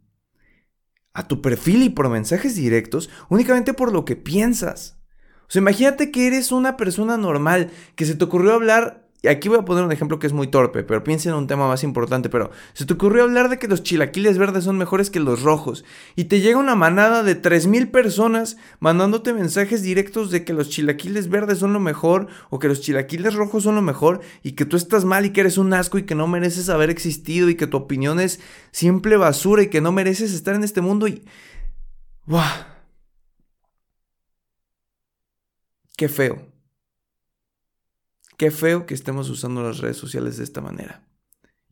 a 1.12 1.26
tu 1.26 1.40
perfil 1.42 1.82
y 1.82 1.88
por 1.90 2.08
mensajes 2.08 2.54
directos 2.54 3.10
únicamente 3.28 3.74
por 3.74 3.92
lo 3.92 4.04
que 4.04 4.16
piensas. 4.16 4.98
O 5.42 5.52
sea, 5.52 5.60
imagínate 5.60 6.10
que 6.10 6.26
eres 6.26 6.52
una 6.52 6.76
persona 6.76 7.16
normal, 7.16 7.70
que 7.96 8.06
se 8.06 8.14
te 8.14 8.24
ocurrió 8.24 8.54
hablar, 8.54 9.09
aquí 9.28 9.48
voy 9.48 9.58
a 9.58 9.64
poner 9.64 9.84
un 9.84 9.92
ejemplo 9.92 10.18
que 10.18 10.26
es 10.26 10.32
muy 10.32 10.46
torpe, 10.46 10.82
pero 10.82 11.04
piensa 11.04 11.28
en 11.28 11.34
un 11.34 11.46
tema 11.46 11.68
más 11.68 11.84
importante, 11.84 12.30
pero 12.30 12.50
se 12.72 12.86
te 12.86 12.94
ocurrió 12.94 13.24
hablar 13.24 13.50
de 13.50 13.58
que 13.58 13.68
los 13.68 13.82
chilaquiles 13.82 14.38
verdes 14.38 14.64
son 14.64 14.78
mejores 14.78 15.10
que 15.10 15.20
los 15.20 15.42
rojos, 15.42 15.84
y 16.16 16.24
te 16.24 16.40
llega 16.40 16.58
una 16.58 16.74
manada 16.74 17.22
de 17.22 17.40
3.000 17.40 17.90
personas 17.90 18.56
mandándote 18.78 19.34
mensajes 19.34 19.82
directos 19.82 20.30
de 20.30 20.44
que 20.44 20.54
los 20.54 20.70
chilaquiles 20.70 21.28
verdes 21.28 21.58
son 21.58 21.72
lo 21.72 21.80
mejor, 21.80 22.28
o 22.48 22.58
que 22.58 22.68
los 22.68 22.80
chilaquiles 22.80 23.34
rojos 23.34 23.64
son 23.64 23.74
lo 23.74 23.82
mejor, 23.82 24.20
y 24.42 24.52
que 24.52 24.64
tú 24.64 24.76
estás 24.76 25.04
mal 25.04 25.26
y 25.26 25.30
que 25.30 25.42
eres 25.42 25.58
un 25.58 25.74
asco 25.74 25.98
y 25.98 26.04
que 26.04 26.14
no 26.14 26.26
mereces 26.26 26.70
haber 26.70 26.88
existido, 26.88 27.50
y 27.50 27.56
que 27.56 27.66
tu 27.66 27.76
opinión 27.76 28.20
es 28.20 28.40
simple 28.70 29.16
basura 29.16 29.62
y 29.62 29.68
que 29.68 29.80
no 29.80 29.92
mereces 29.92 30.32
estar 30.32 30.54
en 30.54 30.64
este 30.64 30.80
mundo, 30.80 31.08
y... 31.08 31.24
¡Buah! 32.26 32.66
Qué 35.96 36.08
feo. 36.08 36.40
Qué 38.40 38.50
feo 38.50 38.86
que 38.86 38.94
estemos 38.94 39.28
usando 39.28 39.62
las 39.62 39.80
redes 39.80 39.98
sociales 39.98 40.38
de 40.38 40.44
esta 40.44 40.62
manera. 40.62 41.02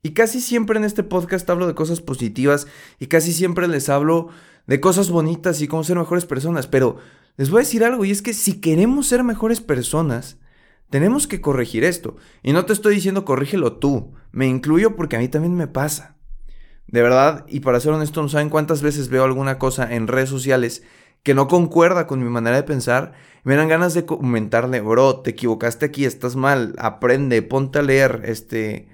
Y 0.03 0.11
casi 0.11 0.39
siempre 0.39 0.79
en 0.79 0.85
este 0.85 1.03
podcast 1.03 1.49
hablo 1.49 1.67
de 1.67 1.75
cosas 1.75 2.03
positivas 2.03 2.67
y 2.99 3.07
casi 3.07 3.33
siempre 3.33 3.67
les 3.69 3.89
hablo 3.89 4.29
de 4.67 4.79
cosas 4.79 5.09
bonitas 5.09 5.63
y 5.63 5.67
cómo 5.67 5.83
ser 5.83 5.97
mejores 5.97 6.27
personas. 6.27 6.67
Pero 6.67 6.99
les 7.39 7.49
voy 7.49 7.61
a 7.61 7.65
decir 7.65 7.85
algo 7.85 8.05
y 8.05 8.11
es 8.11 8.21
que 8.21 8.35
si 8.35 8.61
queremos 8.61 9.07
ser 9.07 9.25
mejores 9.25 9.63
personas, 9.63 10.37
tenemos 10.91 11.27
que 11.27 11.41
corregir 11.41 11.85
esto. 11.85 12.17
Y 12.43 12.53
no 12.53 12.67
te 12.67 12.75
estoy 12.75 12.97
diciendo 12.97 13.25
corrígelo 13.25 13.79
tú, 13.79 14.13
me 14.31 14.47
incluyo 14.47 14.95
porque 14.95 15.17
a 15.17 15.21
mí 15.21 15.29
también 15.29 15.55
me 15.55 15.69
pasa. 15.69 16.19
De 16.87 17.01
verdad, 17.01 17.47
y 17.49 17.61
para 17.61 17.81
ser 17.81 17.93
honesto, 17.93 18.21
no 18.21 18.29
saben 18.29 18.51
cuántas 18.51 18.83
veces 18.83 19.09
veo 19.09 19.25
alguna 19.25 19.59
cosa 19.59 19.95
en 19.95 20.07
redes 20.07 20.29
sociales 20.29 20.83
que 21.23 21.35
no 21.35 21.49
concuerda 21.49 22.07
con 22.07 22.23
mi 22.23 22.31
manera 22.31 22.57
de 22.57 22.63
pensar, 22.63 23.13
me 23.45 23.57
dan 23.57 23.69
ganas 23.69 23.95
de 23.95 24.05
comentarle, 24.05 24.81
bro, 24.81 25.21
te 25.21 25.31
equivocaste 25.31 25.87
aquí, 25.87 26.05
estás 26.05 26.37
mal, 26.37 26.75
aprende, 26.79 27.43
ponte 27.43 27.79
a 27.79 27.83
leer, 27.83 28.23
este, 28.25 28.89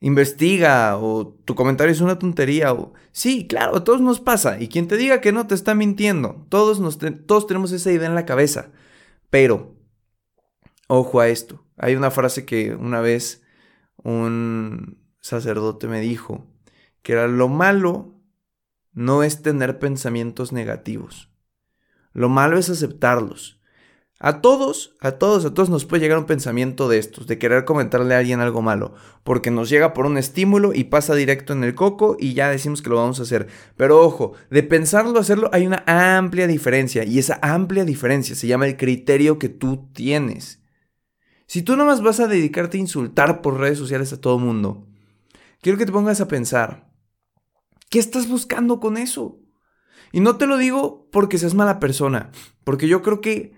investiga, 0.00 0.96
o 0.98 1.28
tu 1.44 1.54
comentario 1.54 1.92
es 1.92 2.00
una 2.00 2.18
tontería, 2.18 2.72
o 2.72 2.92
sí, 3.12 3.46
claro, 3.46 3.76
a 3.76 3.84
todos 3.84 4.00
nos 4.00 4.20
pasa, 4.20 4.60
y 4.60 4.68
quien 4.68 4.88
te 4.88 4.96
diga 4.96 5.20
que 5.20 5.32
no 5.32 5.46
te 5.46 5.54
está 5.54 5.74
mintiendo, 5.74 6.46
todos, 6.48 6.80
nos 6.80 6.98
todos 7.26 7.46
tenemos 7.46 7.72
esa 7.72 7.90
idea 7.92 8.08
en 8.08 8.14
la 8.14 8.26
cabeza, 8.26 8.70
pero, 9.30 9.74
ojo 10.86 11.20
a 11.20 11.28
esto, 11.28 11.64
hay 11.76 11.94
una 11.96 12.10
frase 12.10 12.44
que 12.44 12.74
una 12.74 13.00
vez 13.00 13.42
un 14.02 14.98
sacerdote 15.20 15.88
me 15.88 16.00
dijo, 16.00 16.46
que 17.02 17.14
lo 17.14 17.48
malo 17.48 18.14
no 18.92 19.22
es 19.22 19.42
tener 19.42 19.78
pensamientos 19.78 20.52
negativos. 20.52 21.30
Lo 22.18 22.28
malo 22.28 22.58
es 22.58 22.68
aceptarlos. 22.68 23.60
A 24.18 24.40
todos, 24.40 24.96
a 25.00 25.12
todos, 25.12 25.44
a 25.44 25.54
todos 25.54 25.70
nos 25.70 25.84
puede 25.84 26.02
llegar 26.02 26.18
un 26.18 26.26
pensamiento 26.26 26.88
de 26.88 26.98
estos, 26.98 27.28
de 27.28 27.38
querer 27.38 27.64
comentarle 27.64 28.12
a 28.12 28.18
alguien 28.18 28.40
algo 28.40 28.60
malo, 28.60 28.94
porque 29.22 29.52
nos 29.52 29.68
llega 29.68 29.94
por 29.94 30.04
un 30.04 30.18
estímulo 30.18 30.74
y 30.74 30.82
pasa 30.82 31.14
directo 31.14 31.52
en 31.52 31.62
el 31.62 31.76
coco 31.76 32.16
y 32.18 32.34
ya 32.34 32.50
decimos 32.50 32.82
que 32.82 32.90
lo 32.90 32.96
vamos 32.96 33.20
a 33.20 33.22
hacer. 33.22 33.46
Pero 33.76 34.00
ojo, 34.00 34.32
de 34.50 34.64
pensarlo, 34.64 35.20
hacerlo, 35.20 35.48
hay 35.52 35.64
una 35.64 35.84
amplia 35.86 36.48
diferencia 36.48 37.04
y 37.04 37.20
esa 37.20 37.38
amplia 37.40 37.84
diferencia 37.84 38.34
se 38.34 38.48
llama 38.48 38.66
el 38.66 38.76
criterio 38.76 39.38
que 39.38 39.48
tú 39.48 39.88
tienes. 39.92 40.60
Si 41.46 41.62
tú 41.62 41.76
nomás 41.76 42.02
vas 42.02 42.18
a 42.18 42.26
dedicarte 42.26 42.78
a 42.78 42.80
insultar 42.80 43.42
por 43.42 43.60
redes 43.60 43.78
sociales 43.78 44.12
a 44.12 44.20
todo 44.20 44.40
mundo, 44.40 44.88
quiero 45.62 45.78
que 45.78 45.86
te 45.86 45.92
pongas 45.92 46.20
a 46.20 46.26
pensar, 46.26 46.90
¿qué 47.90 48.00
estás 48.00 48.28
buscando 48.28 48.80
con 48.80 48.96
eso? 48.96 49.38
Y 50.12 50.20
no 50.20 50.36
te 50.36 50.46
lo 50.46 50.56
digo 50.56 51.08
porque 51.10 51.38
seas 51.38 51.54
mala 51.54 51.80
persona, 51.80 52.30
porque 52.64 52.88
yo 52.88 53.02
creo 53.02 53.20
que 53.20 53.54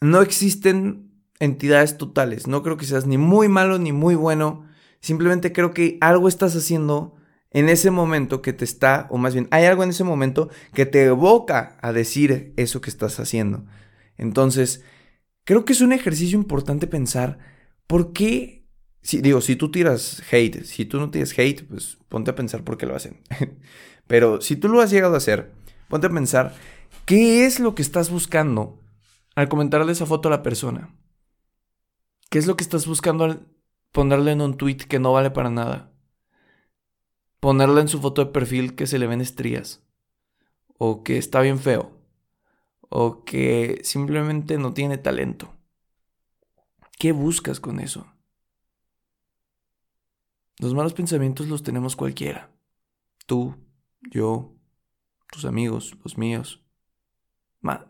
no 0.00 0.22
existen 0.22 1.10
entidades 1.40 1.98
totales, 1.98 2.46
no 2.46 2.62
creo 2.62 2.76
que 2.76 2.86
seas 2.86 3.06
ni 3.06 3.18
muy 3.18 3.48
malo 3.48 3.78
ni 3.78 3.92
muy 3.92 4.14
bueno, 4.14 4.66
simplemente 5.00 5.52
creo 5.52 5.72
que 5.72 5.98
algo 6.00 6.28
estás 6.28 6.56
haciendo 6.56 7.14
en 7.50 7.68
ese 7.68 7.90
momento 7.90 8.42
que 8.42 8.52
te 8.52 8.64
está, 8.64 9.06
o 9.10 9.18
más 9.18 9.34
bien, 9.34 9.48
hay 9.50 9.64
algo 9.64 9.82
en 9.82 9.90
ese 9.90 10.04
momento 10.04 10.50
que 10.74 10.86
te 10.86 11.04
evoca 11.04 11.78
a 11.80 11.92
decir 11.92 12.52
eso 12.56 12.80
que 12.80 12.90
estás 12.90 13.18
haciendo. 13.20 13.64
Entonces, 14.16 14.84
creo 15.44 15.64
que 15.64 15.72
es 15.72 15.80
un 15.80 15.92
ejercicio 15.92 16.38
importante 16.38 16.86
pensar 16.86 17.38
por 17.86 18.12
qué, 18.12 18.66
si, 19.00 19.20
digo, 19.22 19.40
si 19.40 19.56
tú 19.56 19.70
tiras 19.70 20.22
hate, 20.30 20.64
si 20.64 20.84
tú 20.84 20.98
no 20.98 21.10
tiras 21.10 21.36
hate, 21.38 21.62
pues 21.66 21.98
ponte 22.08 22.30
a 22.30 22.34
pensar 22.34 22.64
por 22.64 22.76
qué 22.76 22.84
lo 22.84 22.94
hacen. 22.94 23.22
Pero 24.06 24.40
si 24.40 24.56
tú 24.56 24.68
lo 24.68 24.80
has 24.80 24.90
llegado 24.90 25.14
a 25.14 25.18
hacer, 25.18 25.52
Ponte 25.88 26.06
a 26.06 26.10
pensar, 26.10 26.54
¿qué 27.06 27.46
es 27.46 27.60
lo 27.60 27.74
que 27.74 27.82
estás 27.82 28.10
buscando 28.10 28.82
al 29.34 29.48
comentarle 29.48 29.92
esa 29.92 30.06
foto 30.06 30.28
a 30.28 30.30
la 30.30 30.42
persona? 30.42 30.94
¿Qué 32.30 32.38
es 32.38 32.46
lo 32.46 32.56
que 32.56 32.64
estás 32.64 32.86
buscando 32.86 33.24
al 33.24 33.46
ponerle 33.92 34.32
en 34.32 34.42
un 34.42 34.56
tweet 34.56 34.76
que 34.76 34.98
no 34.98 35.12
vale 35.12 35.30
para 35.30 35.50
nada? 35.50 35.92
Ponerle 37.40 37.80
en 37.80 37.88
su 37.88 38.00
foto 38.00 38.24
de 38.24 38.32
perfil 38.32 38.74
que 38.74 38.86
se 38.86 38.98
le 38.98 39.06
ven 39.06 39.20
estrías. 39.20 39.82
O 40.76 41.02
que 41.02 41.16
está 41.16 41.40
bien 41.40 41.58
feo. 41.58 41.98
O 42.90 43.24
que 43.24 43.80
simplemente 43.82 44.58
no 44.58 44.74
tiene 44.74 44.98
talento. 44.98 45.54
¿Qué 46.98 47.12
buscas 47.12 47.60
con 47.60 47.80
eso? 47.80 48.12
Los 50.58 50.74
malos 50.74 50.92
pensamientos 50.92 51.46
los 51.46 51.62
tenemos 51.62 51.96
cualquiera. 51.96 52.50
Tú, 53.26 53.54
yo, 54.10 54.57
tus 55.30 55.44
amigos, 55.44 55.96
los 56.02 56.18
míos. 56.18 56.64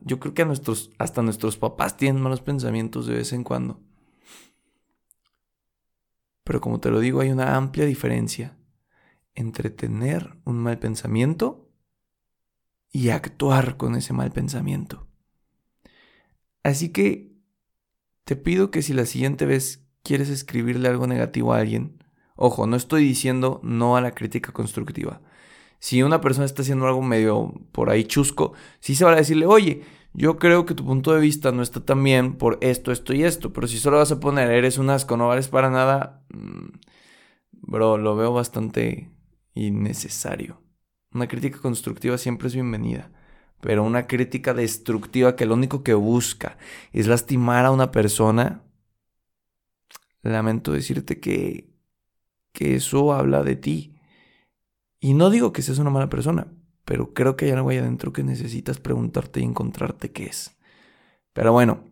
yo 0.01 0.19
creo 0.19 0.35
que 0.35 0.43
a 0.43 0.47
nuestros, 0.47 0.91
hasta 0.99 1.23
nuestros 1.23 1.57
papás 1.57 1.97
tienen 1.97 2.23
malos 2.23 2.41
pensamientos 2.41 3.07
de 3.07 3.15
vez 3.15 3.33
en 3.33 3.45
cuando. 3.45 3.81
Pero 6.45 6.61
como 6.61 6.81
te 6.81 6.91
lo 6.91 7.01
digo, 7.01 7.21
hay 7.21 7.31
una 7.31 7.57
amplia 7.57 7.85
diferencia 7.85 8.57
entre 9.35 9.71
tener 9.71 10.37
un 10.45 10.57
mal 10.57 10.79
pensamiento 10.79 11.71
y 12.91 13.11
actuar 13.11 13.77
con 13.77 13.95
ese 13.95 14.13
mal 14.13 14.33
pensamiento. 14.33 15.07
Así 16.63 16.89
que 16.89 17.37
te 18.25 18.35
pido 18.35 18.71
que 18.71 18.83
si 18.83 18.95
la 18.95 19.07
siguiente 19.07 19.47
vez 19.47 19.87
quieres 20.03 20.29
escribirle 20.29 20.89
algo 20.89 21.07
negativo 21.07 21.53
a 21.53 21.59
alguien, 21.59 22.03
ojo, 22.35 22.67
no 22.67 22.77
estoy 22.77 23.05
diciendo 23.05 23.61
no 23.63 23.97
a 23.97 24.01
la 24.01 24.13
crítica 24.13 24.53
constructiva 24.53 25.21
si 25.79 26.03
una 26.03 26.21
persona 26.21 26.47
está 26.47 26.63
haciendo 26.63 26.87
algo 26.87 27.03
medio 27.03 27.55
por 27.73 27.91
ahí 27.91 28.05
chusco, 28.05 28.53
sí 28.81 28.95
se 28.95 29.05
va 29.05 29.13
a 29.13 29.17
decirle, 29.17 29.47
oye, 29.47 29.83
yo 30.13 30.39
creo 30.39 30.67
que 30.67 30.75
tu 30.75 30.85
punto 30.85 31.15
de 31.15 31.21
vista 31.21 31.53
no 31.53 31.63
está 31.63 31.81
tan 31.85 32.03
bien 32.03 32.35
por 32.35 32.59
esto, 32.61 32.93
esto 32.93 33.15
y 33.15 33.25
esto, 33.25 33.53
pero 33.53 33.67
si 33.67 33.79
solo 33.79 33.99
vas 33.99 34.11
a 34.13 34.21
poner, 34.21 34.51
eres 34.51 34.79
un 34.79 34.91
asco, 34.91 35.17
no 35.17 35.29
vales 35.29 35.49
para 35.49 35.71
nada, 35.71 36.25
mm, 36.31 36.69
bro, 37.53 37.99
lo 37.99 38.17
veo 38.17 38.33
bastante 38.33 39.11
innecesario. 39.55 40.61
Una 41.13 41.29
crítica 41.29 41.61
constructiva 41.61 42.19
siempre 42.19 42.49
es 42.49 42.55
bienvenida, 42.55 43.13
pero 43.61 43.85
una 43.85 44.07
crítica 44.07 44.55
destructiva 44.55 45.37
que 45.37 45.47
lo 45.47 45.55
único 45.55 45.83
que 45.83 45.95
busca 45.95 46.59
es 46.93 47.07
lastimar 47.07 47.65
a 47.65 47.71
una 47.71 47.93
persona, 47.93 48.63
lamento 50.23 50.73
decirte 50.73 51.21
que, 51.21 51.71
que 52.53 52.75
eso 52.77 53.13
habla 53.13 53.43
de 53.43 53.57
ti 53.57 53.98
y 55.01 55.15
no 55.15 55.31
digo 55.31 55.53
que 55.53 55.63
seas 55.63 55.79
una 55.79 55.91
mala 55.91 56.09
persona, 56.09 56.49
pero 56.85 57.15
creo 57.15 57.37
que 57.37 57.47
hay 57.47 57.51
algo 57.53 57.71
ahí 57.71 57.79
adentro 57.79 58.13
que 58.13 58.23
necesitas 58.25 58.81
preguntarte 58.81 59.41
y 59.41 59.45
encontrarte 59.45 60.11
qué 60.13 60.27
es. 60.27 60.57
Pero 61.33 61.53
bueno, 61.53 61.85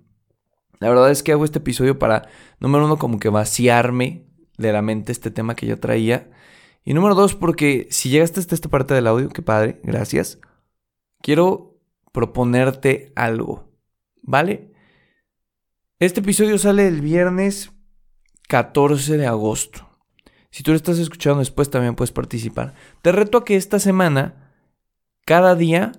La 0.78 0.88
verdad 0.88 1.10
es 1.10 1.22
que 1.22 1.32
hago 1.32 1.44
este 1.44 1.58
episodio 1.58 1.98
para, 1.98 2.28
número 2.60 2.84
uno, 2.84 2.98
como 2.98 3.18
que 3.18 3.28
vaciarme 3.28 4.26
de 4.58 4.72
la 4.72 4.82
mente 4.82 5.12
este 5.12 5.30
tema 5.30 5.54
que 5.56 5.66
yo 5.66 5.78
traía. 5.78 6.30
Y 6.84 6.94
número 6.94 7.14
dos, 7.14 7.34
porque 7.34 7.88
si 7.90 8.10
llegaste 8.10 8.40
hasta 8.40 8.54
esta 8.54 8.68
parte 8.68 8.94
del 8.94 9.06
audio, 9.06 9.28
qué 9.30 9.42
padre, 9.42 9.80
gracias. 9.82 10.38
Quiero 11.22 11.78
proponerte 12.12 13.12
algo, 13.16 13.72
¿vale? 14.22 14.72
Este 15.98 16.20
episodio 16.20 16.58
sale 16.58 16.86
el 16.86 17.00
viernes 17.00 17.72
14 18.48 19.16
de 19.16 19.26
agosto. 19.26 19.85
Si 20.56 20.62
tú 20.62 20.70
lo 20.70 20.78
estás 20.78 20.98
escuchando 20.98 21.40
después, 21.40 21.68
también 21.68 21.96
puedes 21.96 22.12
participar. 22.12 22.72
Te 23.02 23.12
reto 23.12 23.36
a 23.36 23.44
que 23.44 23.56
esta 23.56 23.78
semana, 23.78 24.54
cada 25.26 25.54
día, 25.54 25.92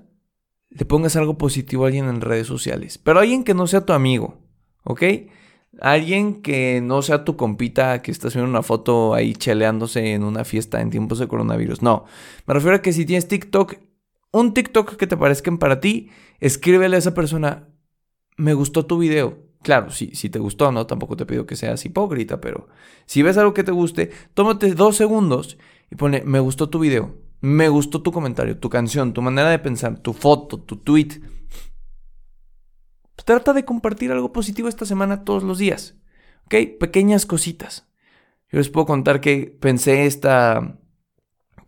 le 0.71 0.83
pongas 0.83 1.15
algo 1.15 1.37
positivo 1.37 1.83
a 1.83 1.89
alguien 1.89 2.05
en 2.05 2.21
redes 2.21 2.47
sociales. 2.47 2.97
Pero 2.97 3.19
alguien 3.19 3.43
que 3.43 3.53
no 3.53 3.67
sea 3.67 3.85
tu 3.85 3.93
amigo, 3.93 4.41
¿ok? 4.83 5.03
Alguien 5.79 6.41
que 6.41 6.81
no 6.81 7.03
sea 7.03 7.23
tu 7.23 7.37
compita 7.37 8.01
que 8.01 8.09
está 8.09 8.29
haciendo 8.29 8.49
una 8.49 8.63
foto 8.63 9.13
ahí 9.13 9.35
cheleándose 9.35 10.13
en 10.13 10.23
una 10.23 10.43
fiesta 10.43 10.81
en 10.81 10.89
tiempos 10.89 11.19
de 11.19 11.27
coronavirus. 11.27 11.83
No, 11.83 12.05
me 12.47 12.55
refiero 12.55 12.77
a 12.77 12.81
que 12.81 12.93
si 12.93 13.05
tienes 13.05 13.27
TikTok, 13.27 13.75
un 14.31 14.55
TikTok 14.55 14.95
que 14.95 15.05
te 15.05 15.17
parezcan 15.17 15.59
para 15.59 15.79
ti, 15.79 16.09
escríbele 16.39 16.95
a 16.95 16.99
esa 16.99 17.13
persona, 17.13 17.67
me 18.37 18.55
gustó 18.55 18.87
tu 18.87 18.97
video. 18.97 19.37
Claro, 19.67 19.91
si, 19.91 20.15
si 20.15 20.29
te 20.29 20.39
gustó, 20.39 20.71
no, 20.71 20.88
tampoco 20.88 21.17
te 21.17 21.25
pido 21.25 21.45
que 21.45 21.57
seas 21.57 21.86
hipócrita, 21.86 22.39
pero 22.39 22.69
si 23.05 23.21
ves 23.21 23.38
algo 23.38 23.53
que 23.53 23.65
te 23.65 23.74
guste, 23.74 24.12
tómate 24.33 24.74
dos 24.74 24.95
segundos 24.95 25.57
y 25.91 25.95
pone, 25.95 26.24
me 26.24 26.39
gustó 26.39 26.69
tu 26.69 26.79
video, 26.79 27.17
me 27.41 27.67
gustó 27.67 28.01
tu 28.01 28.13
comentario, 28.13 28.57
tu 28.57 28.69
canción, 28.69 29.12
tu 29.12 29.21
manera 29.21 29.50
de 29.50 29.59
pensar, 29.59 30.00
tu 30.00 30.13
foto, 30.13 30.57
tu 30.57 30.77
tweet. 30.77 31.19
Trata 33.25 33.51
de 33.51 33.65
compartir 33.65 34.09
algo 34.13 34.31
positivo 34.31 34.69
esta 34.69 34.86
semana 34.86 35.25
todos 35.25 35.43
los 35.43 35.57
días. 35.57 35.97
¿Ok? 36.45 36.55
Pequeñas 36.79 37.25
cositas. 37.25 37.89
Yo 38.50 38.59
les 38.59 38.69
puedo 38.69 38.86
contar 38.86 39.19
que 39.19 39.53
pensé 39.59 40.05
esta 40.05 40.79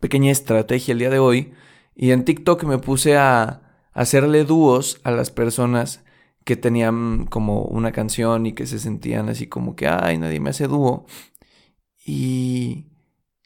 pequeña 0.00 0.32
estrategia 0.32 0.92
el 0.92 1.00
día 1.00 1.10
de 1.10 1.18
hoy 1.18 1.52
y 1.94 2.12
en 2.12 2.24
TikTok 2.24 2.64
me 2.64 2.78
puse 2.78 3.18
a 3.18 3.60
hacerle 3.92 4.44
dúos 4.44 5.02
a 5.04 5.10
las 5.10 5.30
personas 5.30 6.02
que 6.44 6.56
tenían 6.56 7.26
como 7.26 7.62
una 7.62 7.92
canción 7.92 8.46
y 8.46 8.52
que 8.52 8.66
se 8.66 8.78
sentían 8.78 9.28
así 9.28 9.46
como 9.46 9.76
que, 9.76 9.88
ay, 9.88 10.18
nadie 10.18 10.40
me 10.40 10.50
hace 10.50 10.66
dúo. 10.66 11.06
Y, 12.04 12.86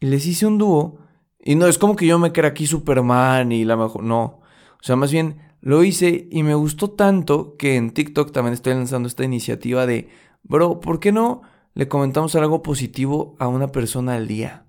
les 0.00 0.26
hice 0.26 0.46
un 0.46 0.58
dúo. 0.58 0.98
Y 1.38 1.56
no 1.56 1.66
es 1.66 1.78
como 1.78 1.96
que 1.96 2.06
yo 2.06 2.18
me 2.18 2.32
crea 2.32 2.50
aquí 2.50 2.66
Superman 2.66 3.52
y 3.52 3.64
la 3.64 3.76
mejor. 3.76 4.02
No. 4.02 4.22
O 4.22 4.82
sea, 4.82 4.96
más 4.96 5.12
bien 5.12 5.40
lo 5.60 5.82
hice 5.82 6.28
y 6.30 6.42
me 6.42 6.54
gustó 6.54 6.90
tanto 6.90 7.56
que 7.56 7.76
en 7.76 7.92
TikTok 7.92 8.32
también 8.32 8.54
estoy 8.54 8.74
lanzando 8.74 9.08
esta 9.08 9.24
iniciativa 9.24 9.86
de, 9.86 10.08
bro, 10.42 10.80
¿por 10.80 11.00
qué 11.00 11.10
no 11.12 11.42
le 11.74 11.88
comentamos 11.88 12.34
algo 12.36 12.62
positivo 12.62 13.34
a 13.38 13.48
una 13.48 13.68
persona 13.72 14.14
al 14.14 14.28
día? 14.28 14.66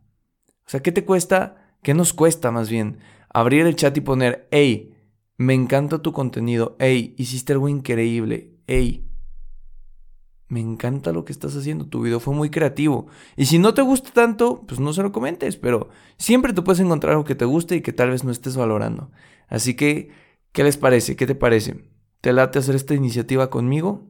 O 0.66 0.70
sea, 0.70 0.82
¿qué 0.82 0.92
te 0.92 1.06
cuesta? 1.06 1.78
¿Qué 1.84 1.94
nos 1.94 2.14
cuesta 2.14 2.52
más 2.52 2.70
bien? 2.70 3.00
Abrir 3.30 3.66
el 3.66 3.76
chat 3.76 3.96
y 3.98 4.02
poner, 4.02 4.48
hey, 4.52 4.95
me 5.38 5.54
encanta 5.54 6.02
tu 6.02 6.14
contenido. 6.14 6.76
Ey, 6.80 7.14
hiciste 7.18 7.54
algo 7.54 7.68
increíble. 7.68 8.56
Ey, 8.68 9.06
me 10.48 10.60
encanta 10.60 11.12
lo 11.12 11.26
que 11.26 11.32
estás 11.32 11.56
haciendo. 11.56 11.88
Tu 11.88 12.02
video 12.02 12.20
fue 12.20 12.34
muy 12.34 12.50
creativo. 12.50 13.08
Y 13.36 13.48
si 13.48 13.60
no 13.60 13.74
te 13.74 13.82
gusta 13.82 14.12
tanto, 14.12 14.64
pues 14.68 14.80
no 14.80 14.94
se 14.94 15.04
lo 15.04 15.12
comentes. 15.12 15.58
Pero 15.58 15.90
siempre 16.18 16.54
te 16.54 16.62
puedes 16.62 16.80
encontrar 16.80 17.12
algo 17.12 17.26
que 17.26 17.36
te 17.36 17.46
guste 17.46 17.76
y 17.76 17.82
que 17.82 17.94
tal 17.94 18.12
vez 18.12 18.24
no 18.24 18.32
estés 18.32 18.56
valorando. 18.56 19.12
Así 19.48 19.76
que, 19.76 20.12
¿qué 20.52 20.64
les 20.64 20.78
parece? 20.78 21.16
¿Qué 21.16 21.28
te 21.28 21.36
parece? 21.36 21.84
¿Te 22.22 22.32
late 22.32 22.60
hacer 22.60 22.76
esta 22.76 22.94
iniciativa 22.94 23.50
conmigo? 23.50 24.10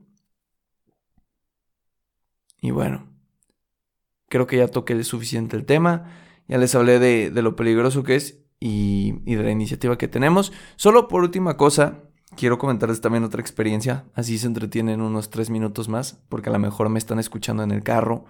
Y 2.62 2.72
bueno, 2.72 3.08
creo 4.30 4.48
que 4.48 4.58
ya 4.58 4.68
toqué 4.68 5.04
suficiente 5.04 5.58
el 5.58 5.66
tema. 5.66 6.12
Ya 6.48 6.58
les 6.58 6.76
hablé 6.76 7.00
de, 7.00 7.32
de 7.32 7.42
lo 7.42 7.56
peligroso 7.56 8.04
que 8.04 8.16
es 8.16 8.45
y, 8.60 9.12
de 9.36 9.44
la 9.44 9.52
iniciativa 9.52 9.98
que 9.98 10.08
tenemos. 10.08 10.52
Solo 10.76 11.08
por 11.08 11.24
última 11.24 11.58
cosa, 11.58 12.04
quiero 12.36 12.58
comentarles 12.58 13.02
también 13.02 13.24
otra 13.24 13.42
experiencia. 13.42 14.06
Así 14.14 14.38
se 14.38 14.48
entretienen 14.48 15.02
unos 15.02 15.30
tres 15.30 15.50
minutos 15.50 15.90
más, 15.90 16.22
porque 16.30 16.50
a 16.50 16.54
lo 16.54 16.60
mejor 16.60 16.90
me 16.90 17.00
están 17.00 17.20
escuchando 17.20 17.64
en 17.64 17.72
el 17.72 17.84
carro 17.84 18.26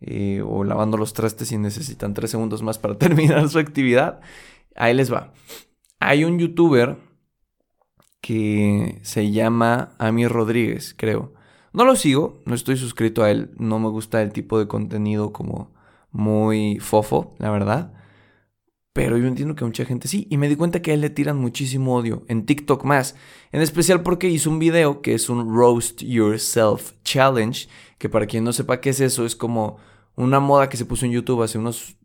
eh, 0.00 0.42
o 0.44 0.64
lavando 0.64 0.96
los 0.96 1.14
trastes 1.14 1.52
y 1.52 1.58
necesitan 1.58 2.14
tres 2.14 2.30
segundos 2.30 2.62
más 2.62 2.78
para 2.78 2.98
terminar 2.98 3.48
su 3.48 3.58
actividad. 3.58 4.20
Ahí 4.74 4.94
les 4.94 5.12
va. 5.12 5.32
Hay 6.00 6.24
un 6.24 6.38
youtuber 6.38 6.98
que 8.20 8.98
se 9.02 9.30
llama 9.30 9.94
Ami 9.98 10.26
Rodríguez, 10.26 10.94
creo. 10.96 11.32
No 11.72 11.84
lo 11.84 11.94
sigo, 11.94 12.42
no 12.46 12.54
estoy 12.54 12.76
suscrito 12.76 13.22
a 13.22 13.30
él, 13.30 13.50
no 13.58 13.78
me 13.78 13.88
gusta 13.88 14.22
el 14.22 14.32
tipo 14.32 14.58
de 14.58 14.66
contenido 14.66 15.32
como 15.32 15.70
muy 16.10 16.78
fofo, 16.80 17.34
la 17.38 17.50
verdad. 17.50 17.92
Pero 18.96 19.18
yo 19.18 19.26
entiendo 19.26 19.54
que 19.54 19.66
mucha 19.66 19.84
gente 19.84 20.08
sí. 20.08 20.26
Y 20.30 20.38
me 20.38 20.48
di 20.48 20.56
cuenta 20.56 20.80
que 20.80 20.90
a 20.90 20.94
él 20.94 21.02
le 21.02 21.10
tiran 21.10 21.36
muchísimo 21.36 21.94
odio. 21.94 22.24
En 22.28 22.46
TikTok 22.46 22.82
más. 22.84 23.14
En 23.52 23.60
especial 23.60 24.02
porque 24.02 24.30
hizo 24.30 24.48
un 24.48 24.58
video 24.58 25.02
que 25.02 25.12
es 25.12 25.28
un 25.28 25.54
Roast 25.54 26.00
Yourself 26.00 26.92
Challenge. 27.04 27.68
Que 27.98 28.08
para 28.08 28.24
quien 28.24 28.42
no 28.42 28.54
sepa 28.54 28.80
qué 28.80 28.88
es 28.88 29.00
eso, 29.00 29.26
es 29.26 29.36
como 29.36 29.76
una 30.14 30.40
moda 30.40 30.70
que 30.70 30.78
se 30.78 30.86
puso 30.86 31.04
en 31.04 31.12
YouTube 31.12 31.42
hace 31.42 31.58
unos 31.58 31.98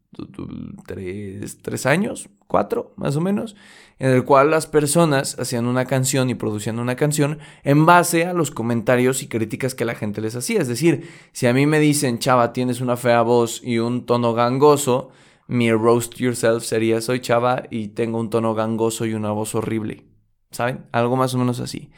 tres, 1.63 1.86
años, 1.86 2.27
cuatro 2.47 2.91
más 2.97 3.15
o 3.15 3.21
menos, 3.21 3.56
en 3.97 4.12
el 4.12 4.25
cual 4.25 4.51
las 4.51 4.67
personas 4.67 5.39
hacían 5.39 5.67
una 5.67 5.86
canción 5.86 6.30
y 6.30 6.36
producían 6.36 6.77
una 6.77 6.97
canción 6.97 7.39
en 7.63 7.86
base 7.86 8.25
a 8.25 8.34
los 8.34 8.51
comentarios 8.51 9.23
y 9.23 9.27
críticas 9.27 9.75
que 9.75 9.86
la 9.86 9.95
gente 9.95 10.19
les 10.19 10.36
hacía. 10.36 10.60
Es 10.60 10.67
decir, 10.67 11.08
si 11.32 11.47
a 11.47 11.54
mí 11.54 11.65
me 11.65 11.80
dicen, 11.80 12.19
chava, 12.19 12.51
tienes 12.51 12.82
una 12.82 12.97
fea 12.97 13.21
voz 13.21 13.62
y 13.63 13.80
un 13.80 14.06
tono 14.06 14.34
gangoso, 14.34 15.12
mi 15.52 15.70
roast 15.70 16.16
yourself 16.16 16.64
sería 16.64 17.02
soy 17.02 17.20
chava 17.20 17.64
y 17.70 17.90
tengo 17.90 18.18
un 18.18 18.30
tono 18.30 18.56
gangoso 18.56 19.06
y 19.06 19.14
una 19.14 19.32
voz 19.32 19.54
horrible. 19.54 20.06
¿Saben? 20.50 20.86
Algo 20.94 21.18
más 21.18 21.34
o 21.34 21.38
menos 21.38 21.60
así. 21.60 21.92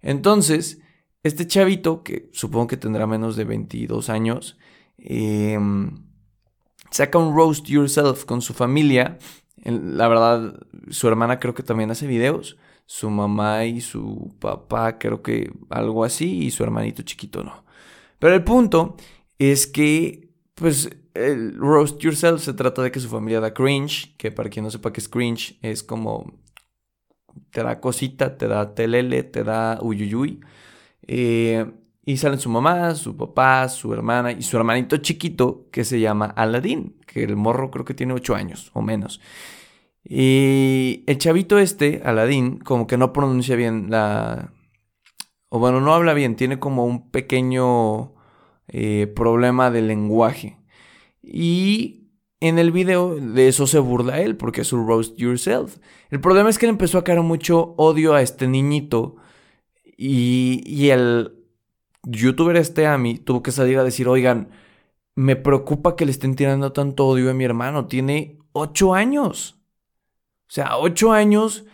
Entonces, 0.00 0.80
este 1.22 1.46
chavito, 1.46 2.02
que 2.02 2.30
supongo 2.32 2.66
que 2.66 2.78
tendrá 2.78 3.06
menos 3.06 3.36
de 3.36 3.44
22 3.44 4.08
años, 4.08 4.56
em, 4.96 6.06
saca 6.90 7.18
un 7.18 7.36
roast 7.36 7.66
yourself 7.66 8.24
con 8.24 8.40
su 8.40 8.54
familia. 8.54 9.18
La 9.66 10.08
verdad, 10.08 10.58
su 10.88 11.06
hermana 11.06 11.38
creo 11.38 11.52
que 11.52 11.62
también 11.62 11.90
hace 11.90 12.06
videos. 12.06 12.56
Su 12.86 13.10
mamá 13.10 13.66
y 13.66 13.82
su 13.82 14.34
papá 14.38 14.98
creo 14.98 15.20
que 15.20 15.52
algo 15.68 16.04
así. 16.04 16.44
Y 16.44 16.50
su 16.50 16.62
hermanito 16.62 17.02
chiquito 17.02 17.44
no. 17.44 17.66
Pero 18.18 18.34
el 18.34 18.44
punto 18.44 18.96
es 19.38 19.66
que, 19.66 20.30
pues, 20.54 20.88
el 21.14 21.56
roast 21.56 22.00
yourself 22.00 22.42
se 22.42 22.52
trata 22.52 22.82
de 22.82 22.90
que 22.90 23.00
su 23.00 23.08
familia 23.08 23.40
da 23.40 23.54
cringe, 23.54 24.14
que 24.16 24.30
para 24.30 24.50
quien 24.50 24.64
no 24.64 24.70
sepa 24.70 24.92
qué 24.92 25.00
es 25.00 25.08
cringe, 25.08 25.58
es 25.62 25.82
como 25.82 26.40
te 27.50 27.62
da 27.62 27.80
cosita, 27.80 28.36
te 28.36 28.48
da 28.48 28.74
telele, 28.74 29.22
te 29.22 29.44
da 29.44 29.78
uyuyuy. 29.80 30.40
Eh, 31.06 31.66
y 32.06 32.16
salen 32.18 32.38
su 32.38 32.50
mamá, 32.50 32.94
su 32.94 33.16
papá, 33.16 33.68
su 33.68 33.92
hermana 33.92 34.32
y 34.32 34.42
su 34.42 34.56
hermanito 34.56 34.98
chiquito 34.98 35.68
que 35.70 35.84
se 35.84 36.00
llama 36.00 36.26
Aladdin, 36.26 36.96
que 37.06 37.22
el 37.24 37.36
morro 37.36 37.70
creo 37.70 37.84
que 37.84 37.94
tiene 37.94 38.12
8 38.12 38.34
años 38.34 38.70
o 38.74 38.82
menos. 38.82 39.20
Y 40.04 41.02
el 41.06 41.16
chavito 41.18 41.58
este, 41.58 42.02
Aladdin, 42.04 42.58
como 42.58 42.86
que 42.86 42.98
no 42.98 43.12
pronuncia 43.12 43.56
bien 43.56 43.90
la... 43.90 44.52
O 45.48 45.58
bueno, 45.58 45.80
no 45.80 45.94
habla 45.94 46.12
bien, 46.14 46.36
tiene 46.36 46.58
como 46.58 46.84
un 46.84 47.10
pequeño 47.10 48.12
eh, 48.68 49.06
problema 49.14 49.70
de 49.70 49.82
lenguaje. 49.82 50.58
Y 51.26 52.04
en 52.40 52.58
el 52.58 52.72
video 52.72 53.16
de 53.16 53.48
eso 53.48 53.66
se 53.66 53.78
burla 53.78 54.20
él, 54.20 54.36
porque 54.36 54.60
es 54.60 54.72
un 54.72 54.86
roast 54.86 55.16
yourself. 55.16 55.78
El 56.10 56.20
problema 56.20 56.50
es 56.50 56.58
que 56.58 56.66
le 56.66 56.70
empezó 56.70 56.98
a 56.98 57.04
caer 57.04 57.22
mucho 57.22 57.74
odio 57.78 58.14
a 58.14 58.22
este 58.22 58.46
niñito. 58.46 59.16
Y, 59.96 60.90
el 60.90 61.32
youtuber 62.02 62.56
este 62.56 62.86
a 62.86 62.98
mí 62.98 63.16
tuvo 63.18 63.42
que 63.42 63.52
salir 63.52 63.78
a 63.78 63.84
decir, 63.84 64.08
oigan, 64.08 64.50
me 65.14 65.36
preocupa 65.36 65.96
que 65.96 66.04
le 66.04 66.10
estén 66.10 66.34
tirando 66.36 66.72
tanto 66.72 67.06
odio 67.06 67.30
a 67.30 67.34
mi 67.34 67.44
hermano. 67.44 67.86
Tiene 67.86 68.38
ocho 68.52 68.94
años. 68.94 69.60
O 70.48 70.52
sea, 70.52 70.76
ocho 70.76 71.12
años 71.12 71.64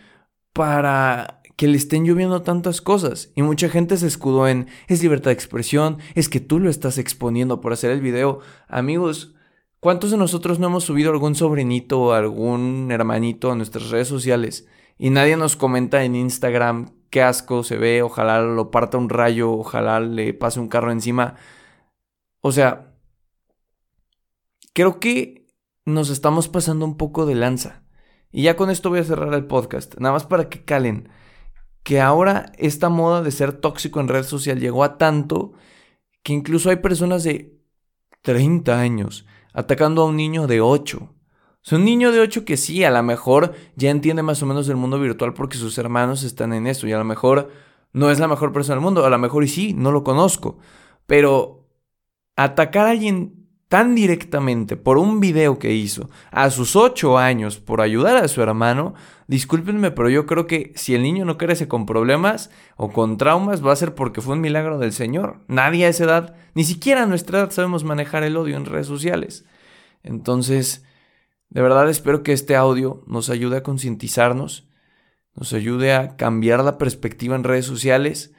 para 0.53 1.41
que 1.57 1.67
le 1.67 1.77
estén 1.77 2.05
lloviendo 2.05 2.43
tantas 2.43 2.81
cosas. 2.81 3.31
Y 3.35 3.41
mucha 3.41 3.69
gente 3.69 3.97
se 3.97 4.07
escudó 4.07 4.47
en, 4.47 4.67
es 4.87 5.03
libertad 5.03 5.31
de 5.31 5.33
expresión, 5.33 5.97
es 6.15 6.29
que 6.29 6.39
tú 6.39 6.59
lo 6.59 6.69
estás 6.69 6.97
exponiendo 6.97 7.61
por 7.61 7.73
hacer 7.73 7.91
el 7.91 8.01
video. 8.01 8.39
Amigos, 8.67 9.35
¿Cuántos 9.81 10.11
de 10.11 10.17
nosotros 10.17 10.59
no 10.59 10.67
hemos 10.67 10.83
subido 10.83 11.09
algún 11.09 11.33
sobrinito 11.33 11.99
o 11.99 12.11
algún 12.13 12.91
hermanito 12.91 13.51
a 13.51 13.55
nuestras 13.55 13.89
redes 13.89 14.07
sociales 14.07 14.67
y 14.99 15.09
nadie 15.09 15.37
nos 15.37 15.55
comenta 15.55 16.03
en 16.03 16.15
Instagram 16.15 16.93
qué 17.09 17.23
asco 17.23 17.63
se 17.63 17.77
ve, 17.77 18.03
ojalá 18.03 18.43
lo 18.43 18.69
parta 18.69 18.99
un 18.99 19.09
rayo, 19.09 19.51
ojalá 19.51 19.99
le 19.99 20.35
pase 20.35 20.59
un 20.59 20.67
carro 20.67 20.91
encima? 20.91 21.35
O 22.41 22.51
sea, 22.51 22.93
creo 24.73 24.99
que 24.99 25.47
nos 25.85 26.11
estamos 26.11 26.47
pasando 26.47 26.85
un 26.85 26.95
poco 26.95 27.25
de 27.25 27.33
lanza. 27.33 27.83
Y 28.31 28.43
ya 28.43 28.55
con 28.55 28.69
esto 28.69 28.91
voy 28.91 28.99
a 28.99 29.03
cerrar 29.03 29.33
el 29.33 29.47
podcast, 29.47 29.95
nada 29.97 30.13
más 30.13 30.27
para 30.27 30.47
que 30.47 30.63
calen. 30.63 31.09
que 31.81 31.99
ahora 32.01 32.51
esta 32.59 32.89
moda 32.89 33.23
de 33.23 33.31
ser 33.31 33.53
tóxico 33.53 33.99
en 33.99 34.09
red 34.09 34.25
social 34.25 34.59
llegó 34.59 34.83
a 34.83 34.99
tanto 34.99 35.53
que 36.21 36.33
incluso 36.33 36.69
hay 36.69 36.75
personas 36.75 37.23
de 37.23 37.59
30 38.21 38.79
años 38.79 39.25
atacando 39.53 40.01
a 40.01 40.05
un 40.05 40.15
niño 40.15 40.47
de 40.47 40.61
8. 40.61 41.09
O 41.71 41.75
un 41.75 41.85
niño 41.85 42.11
de 42.11 42.19
8 42.19 42.43
que 42.43 42.57
sí, 42.57 42.83
a 42.83 42.91
lo 42.91 43.03
mejor 43.03 43.53
ya 43.75 43.91
entiende 43.91 44.23
más 44.23 44.41
o 44.41 44.45
menos 44.45 44.67
el 44.69 44.77
mundo 44.77 44.99
virtual 44.99 45.33
porque 45.33 45.57
sus 45.57 45.77
hermanos 45.77 46.23
están 46.23 46.53
en 46.53 46.65
eso 46.65 46.87
y 46.87 46.91
a 46.91 46.97
lo 46.97 47.03
mejor 47.03 47.51
no 47.93 48.09
es 48.09 48.19
la 48.19 48.27
mejor 48.27 48.51
persona 48.51 48.75
del 48.75 48.83
mundo, 48.83 49.05
a 49.05 49.09
lo 49.09 49.19
mejor 49.19 49.43
y 49.43 49.47
sí, 49.47 49.73
no 49.73 49.91
lo 49.91 50.03
conozco. 50.03 50.57
Pero 51.05 51.67
atacar 52.35 52.87
a 52.87 52.91
alguien 52.91 53.40
tan 53.71 53.95
directamente 53.95 54.75
por 54.75 54.97
un 54.97 55.21
video 55.21 55.57
que 55.57 55.71
hizo 55.71 56.09
a 56.29 56.49
sus 56.49 56.75
8 56.75 57.17
años 57.17 57.57
por 57.57 57.79
ayudar 57.79 58.17
a 58.17 58.27
su 58.27 58.41
hermano, 58.41 58.95
discúlpenme, 59.27 59.91
pero 59.91 60.09
yo 60.09 60.25
creo 60.25 60.45
que 60.45 60.73
si 60.75 60.93
el 60.93 61.03
niño 61.03 61.23
no 61.23 61.37
crece 61.37 61.69
con 61.69 61.85
problemas 61.85 62.49
o 62.75 62.91
con 62.91 63.15
traumas, 63.15 63.65
va 63.65 63.71
a 63.71 63.77
ser 63.77 63.95
porque 63.95 64.19
fue 64.19 64.33
un 64.33 64.41
milagro 64.41 64.77
del 64.77 64.91
Señor. 64.91 65.39
Nadie 65.47 65.85
a 65.85 65.87
esa 65.87 66.03
edad, 66.03 66.35
ni 66.53 66.65
siquiera 66.65 67.03
a 67.03 67.05
nuestra 67.05 67.39
edad, 67.39 67.51
sabemos 67.51 67.85
manejar 67.85 68.23
el 68.23 68.35
odio 68.35 68.57
en 68.57 68.65
redes 68.65 68.87
sociales. 68.87 69.45
Entonces, 70.03 70.83
de 71.47 71.61
verdad 71.61 71.89
espero 71.89 72.23
que 72.23 72.33
este 72.33 72.57
audio 72.57 73.05
nos 73.07 73.29
ayude 73.29 73.55
a 73.55 73.63
concientizarnos, 73.63 74.67
nos 75.33 75.53
ayude 75.53 75.93
a 75.93 76.17
cambiar 76.17 76.61
la 76.65 76.77
perspectiva 76.77 77.37
en 77.37 77.45
redes 77.45 77.67
sociales 77.67 78.33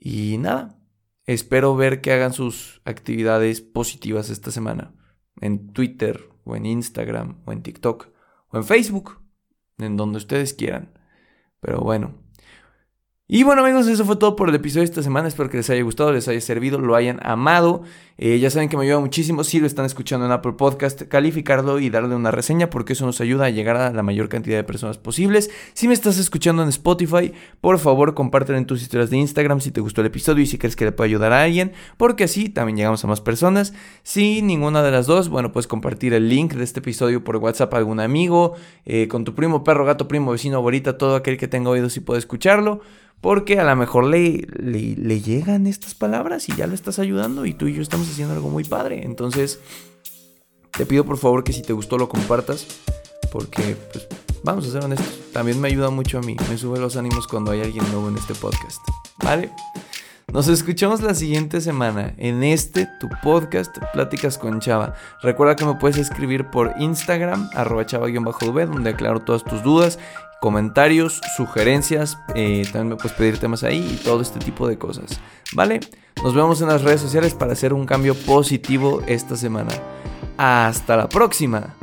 y 0.00 0.38
nada, 0.38 0.78
Espero 1.26 1.76
ver 1.76 2.00
que 2.00 2.12
hagan 2.12 2.32
sus 2.32 2.80
actividades 2.84 3.60
positivas 3.60 4.30
esta 4.30 4.50
semana. 4.50 4.94
En 5.40 5.72
Twitter, 5.72 6.28
o 6.44 6.56
en 6.56 6.66
Instagram, 6.66 7.42
o 7.46 7.52
en 7.52 7.62
TikTok, 7.62 8.08
o 8.48 8.56
en 8.56 8.64
Facebook, 8.64 9.20
en 9.78 9.96
donde 9.96 10.18
ustedes 10.18 10.54
quieran. 10.54 10.98
Pero 11.60 11.80
bueno, 11.80 12.21
y 13.28 13.44
bueno 13.44 13.64
amigos, 13.64 13.86
eso 13.86 14.04
fue 14.04 14.16
todo 14.16 14.36
por 14.36 14.50
el 14.50 14.54
episodio 14.54 14.80
de 14.80 14.86
esta 14.86 15.02
semana. 15.02 15.28
Espero 15.28 15.48
que 15.48 15.56
les 15.56 15.70
haya 15.70 15.82
gustado, 15.82 16.12
les 16.12 16.28
haya 16.28 16.40
servido, 16.40 16.78
lo 16.78 16.96
hayan 16.96 17.18
amado. 17.22 17.82
Eh, 18.18 18.38
ya 18.38 18.50
saben 18.50 18.68
que 18.68 18.76
me 18.76 18.84
ayuda 18.84 19.00
muchísimo 19.00 19.42
si 19.42 19.58
lo 19.58 19.66
están 19.66 19.86
escuchando 19.86 20.26
en 20.26 20.32
Apple 20.32 20.52
Podcast, 20.52 21.02
calificarlo 21.02 21.80
y 21.80 21.88
darle 21.88 22.14
una 22.14 22.30
reseña 22.30 22.68
porque 22.68 22.92
eso 22.92 23.06
nos 23.06 23.22
ayuda 23.22 23.46
a 23.46 23.50
llegar 23.50 23.76
a 23.76 23.90
la 23.90 24.02
mayor 24.02 24.28
cantidad 24.28 24.56
de 24.56 24.64
personas 24.64 24.98
posibles. 24.98 25.50
Si 25.72 25.88
me 25.88 25.94
estás 25.94 26.18
escuchando 26.18 26.62
en 26.62 26.68
Spotify, 26.68 27.32
por 27.62 27.78
favor 27.78 28.12
compártelo 28.12 28.58
en 28.58 28.66
tus 28.66 28.82
historias 28.82 29.08
de 29.08 29.16
Instagram 29.16 29.60
si 29.60 29.70
te 29.70 29.80
gustó 29.80 30.02
el 30.02 30.08
episodio 30.08 30.42
y 30.42 30.46
si 30.46 30.58
crees 30.58 30.76
que 30.76 30.84
le 30.84 30.92
puede 30.92 31.08
ayudar 31.08 31.32
a 31.32 31.42
alguien, 31.42 31.72
porque 31.96 32.24
así 32.24 32.50
también 32.50 32.76
llegamos 32.76 33.02
a 33.02 33.08
más 33.08 33.22
personas. 33.22 33.72
Si 34.02 34.42
ninguna 34.42 34.82
de 34.82 34.90
las 34.90 35.06
dos, 35.06 35.30
bueno, 35.30 35.52
puedes 35.52 35.68
compartir 35.68 36.12
el 36.12 36.28
link 36.28 36.52
de 36.52 36.64
este 36.64 36.80
episodio 36.80 37.24
por 37.24 37.36
WhatsApp 37.36 37.72
a 37.72 37.78
algún 37.78 37.98
amigo, 37.98 38.54
eh, 38.84 39.08
con 39.08 39.24
tu 39.24 39.34
primo, 39.34 39.64
perro, 39.64 39.86
gato, 39.86 40.06
primo, 40.06 40.32
vecino, 40.32 40.58
abuelita, 40.58 40.98
todo 40.98 41.16
aquel 41.16 41.38
que 41.38 41.48
tenga 41.48 41.70
oídos 41.70 41.96
y 41.96 42.00
puede 42.00 42.18
escucharlo. 42.18 42.82
Porque 43.22 43.60
a 43.60 43.64
lo 43.64 43.76
mejor 43.76 44.04
le, 44.04 44.48
le, 44.58 45.20
llegan 45.20 45.68
estas 45.68 45.94
palabras 45.94 46.48
y 46.48 46.56
ya 46.56 46.66
lo 46.66 46.74
estás 46.74 46.98
ayudando 46.98 47.46
y 47.46 47.54
tú 47.54 47.68
y 47.68 47.74
yo 47.74 47.80
estamos 47.80 48.10
haciendo 48.10 48.34
algo 48.34 48.50
muy 48.50 48.64
padre. 48.64 49.04
Entonces, 49.04 49.60
te 50.76 50.84
pido 50.86 51.04
por 51.04 51.18
favor 51.18 51.44
que 51.44 51.52
si 51.52 51.62
te 51.62 51.72
gustó 51.72 51.98
lo 51.98 52.08
compartas. 52.08 52.66
Porque, 53.30 53.76
pues, 53.92 54.08
vamos 54.42 54.66
a 54.66 54.72
ser 54.72 54.84
honestos. 54.84 55.20
También 55.32 55.60
me 55.60 55.68
ayuda 55.68 55.90
mucho 55.90 56.18
a 56.18 56.20
mí. 56.20 56.36
Me 56.50 56.58
sube 56.58 56.80
los 56.80 56.96
ánimos 56.96 57.28
cuando 57.28 57.52
hay 57.52 57.60
alguien 57.60 57.88
nuevo 57.92 58.08
en 58.08 58.18
este 58.18 58.34
podcast. 58.34 58.80
¿Vale? 59.22 59.52
Nos 60.32 60.48
escuchamos 60.48 61.02
la 61.02 61.14
siguiente 61.14 61.60
semana 61.60 62.14
en 62.16 62.42
este 62.42 62.88
tu 62.98 63.10
podcast 63.22 63.76
Pláticas 63.92 64.38
con 64.38 64.60
Chava. 64.60 64.94
Recuerda 65.20 65.56
que 65.56 65.66
me 65.66 65.74
puedes 65.74 65.98
escribir 65.98 66.46
por 66.46 66.72
Instagram, 66.78 67.50
arroba 67.52 67.84
chava-v, 67.84 68.66
donde 68.66 68.90
aclaro 68.90 69.20
todas 69.20 69.44
tus 69.44 69.62
dudas 69.62 69.98
comentarios, 70.40 71.20
sugerencias, 71.36 72.18
eh, 72.34 72.62
también 72.72 72.88
me 72.88 72.96
puedes 72.96 73.12
pedir 73.12 73.38
temas 73.38 73.62
ahí 73.62 73.96
y 74.00 74.02
todo 74.02 74.22
este 74.22 74.38
tipo 74.40 74.66
de 74.66 74.78
cosas. 74.78 75.20
¿Vale? 75.52 75.80
Nos 76.24 76.34
vemos 76.34 76.62
en 76.62 76.68
las 76.68 76.82
redes 76.82 77.02
sociales 77.02 77.34
para 77.34 77.52
hacer 77.52 77.74
un 77.74 77.84
cambio 77.84 78.14
positivo 78.14 79.02
esta 79.06 79.36
semana. 79.36 79.70
Hasta 80.38 80.96
la 80.96 81.08
próxima. 81.10 81.74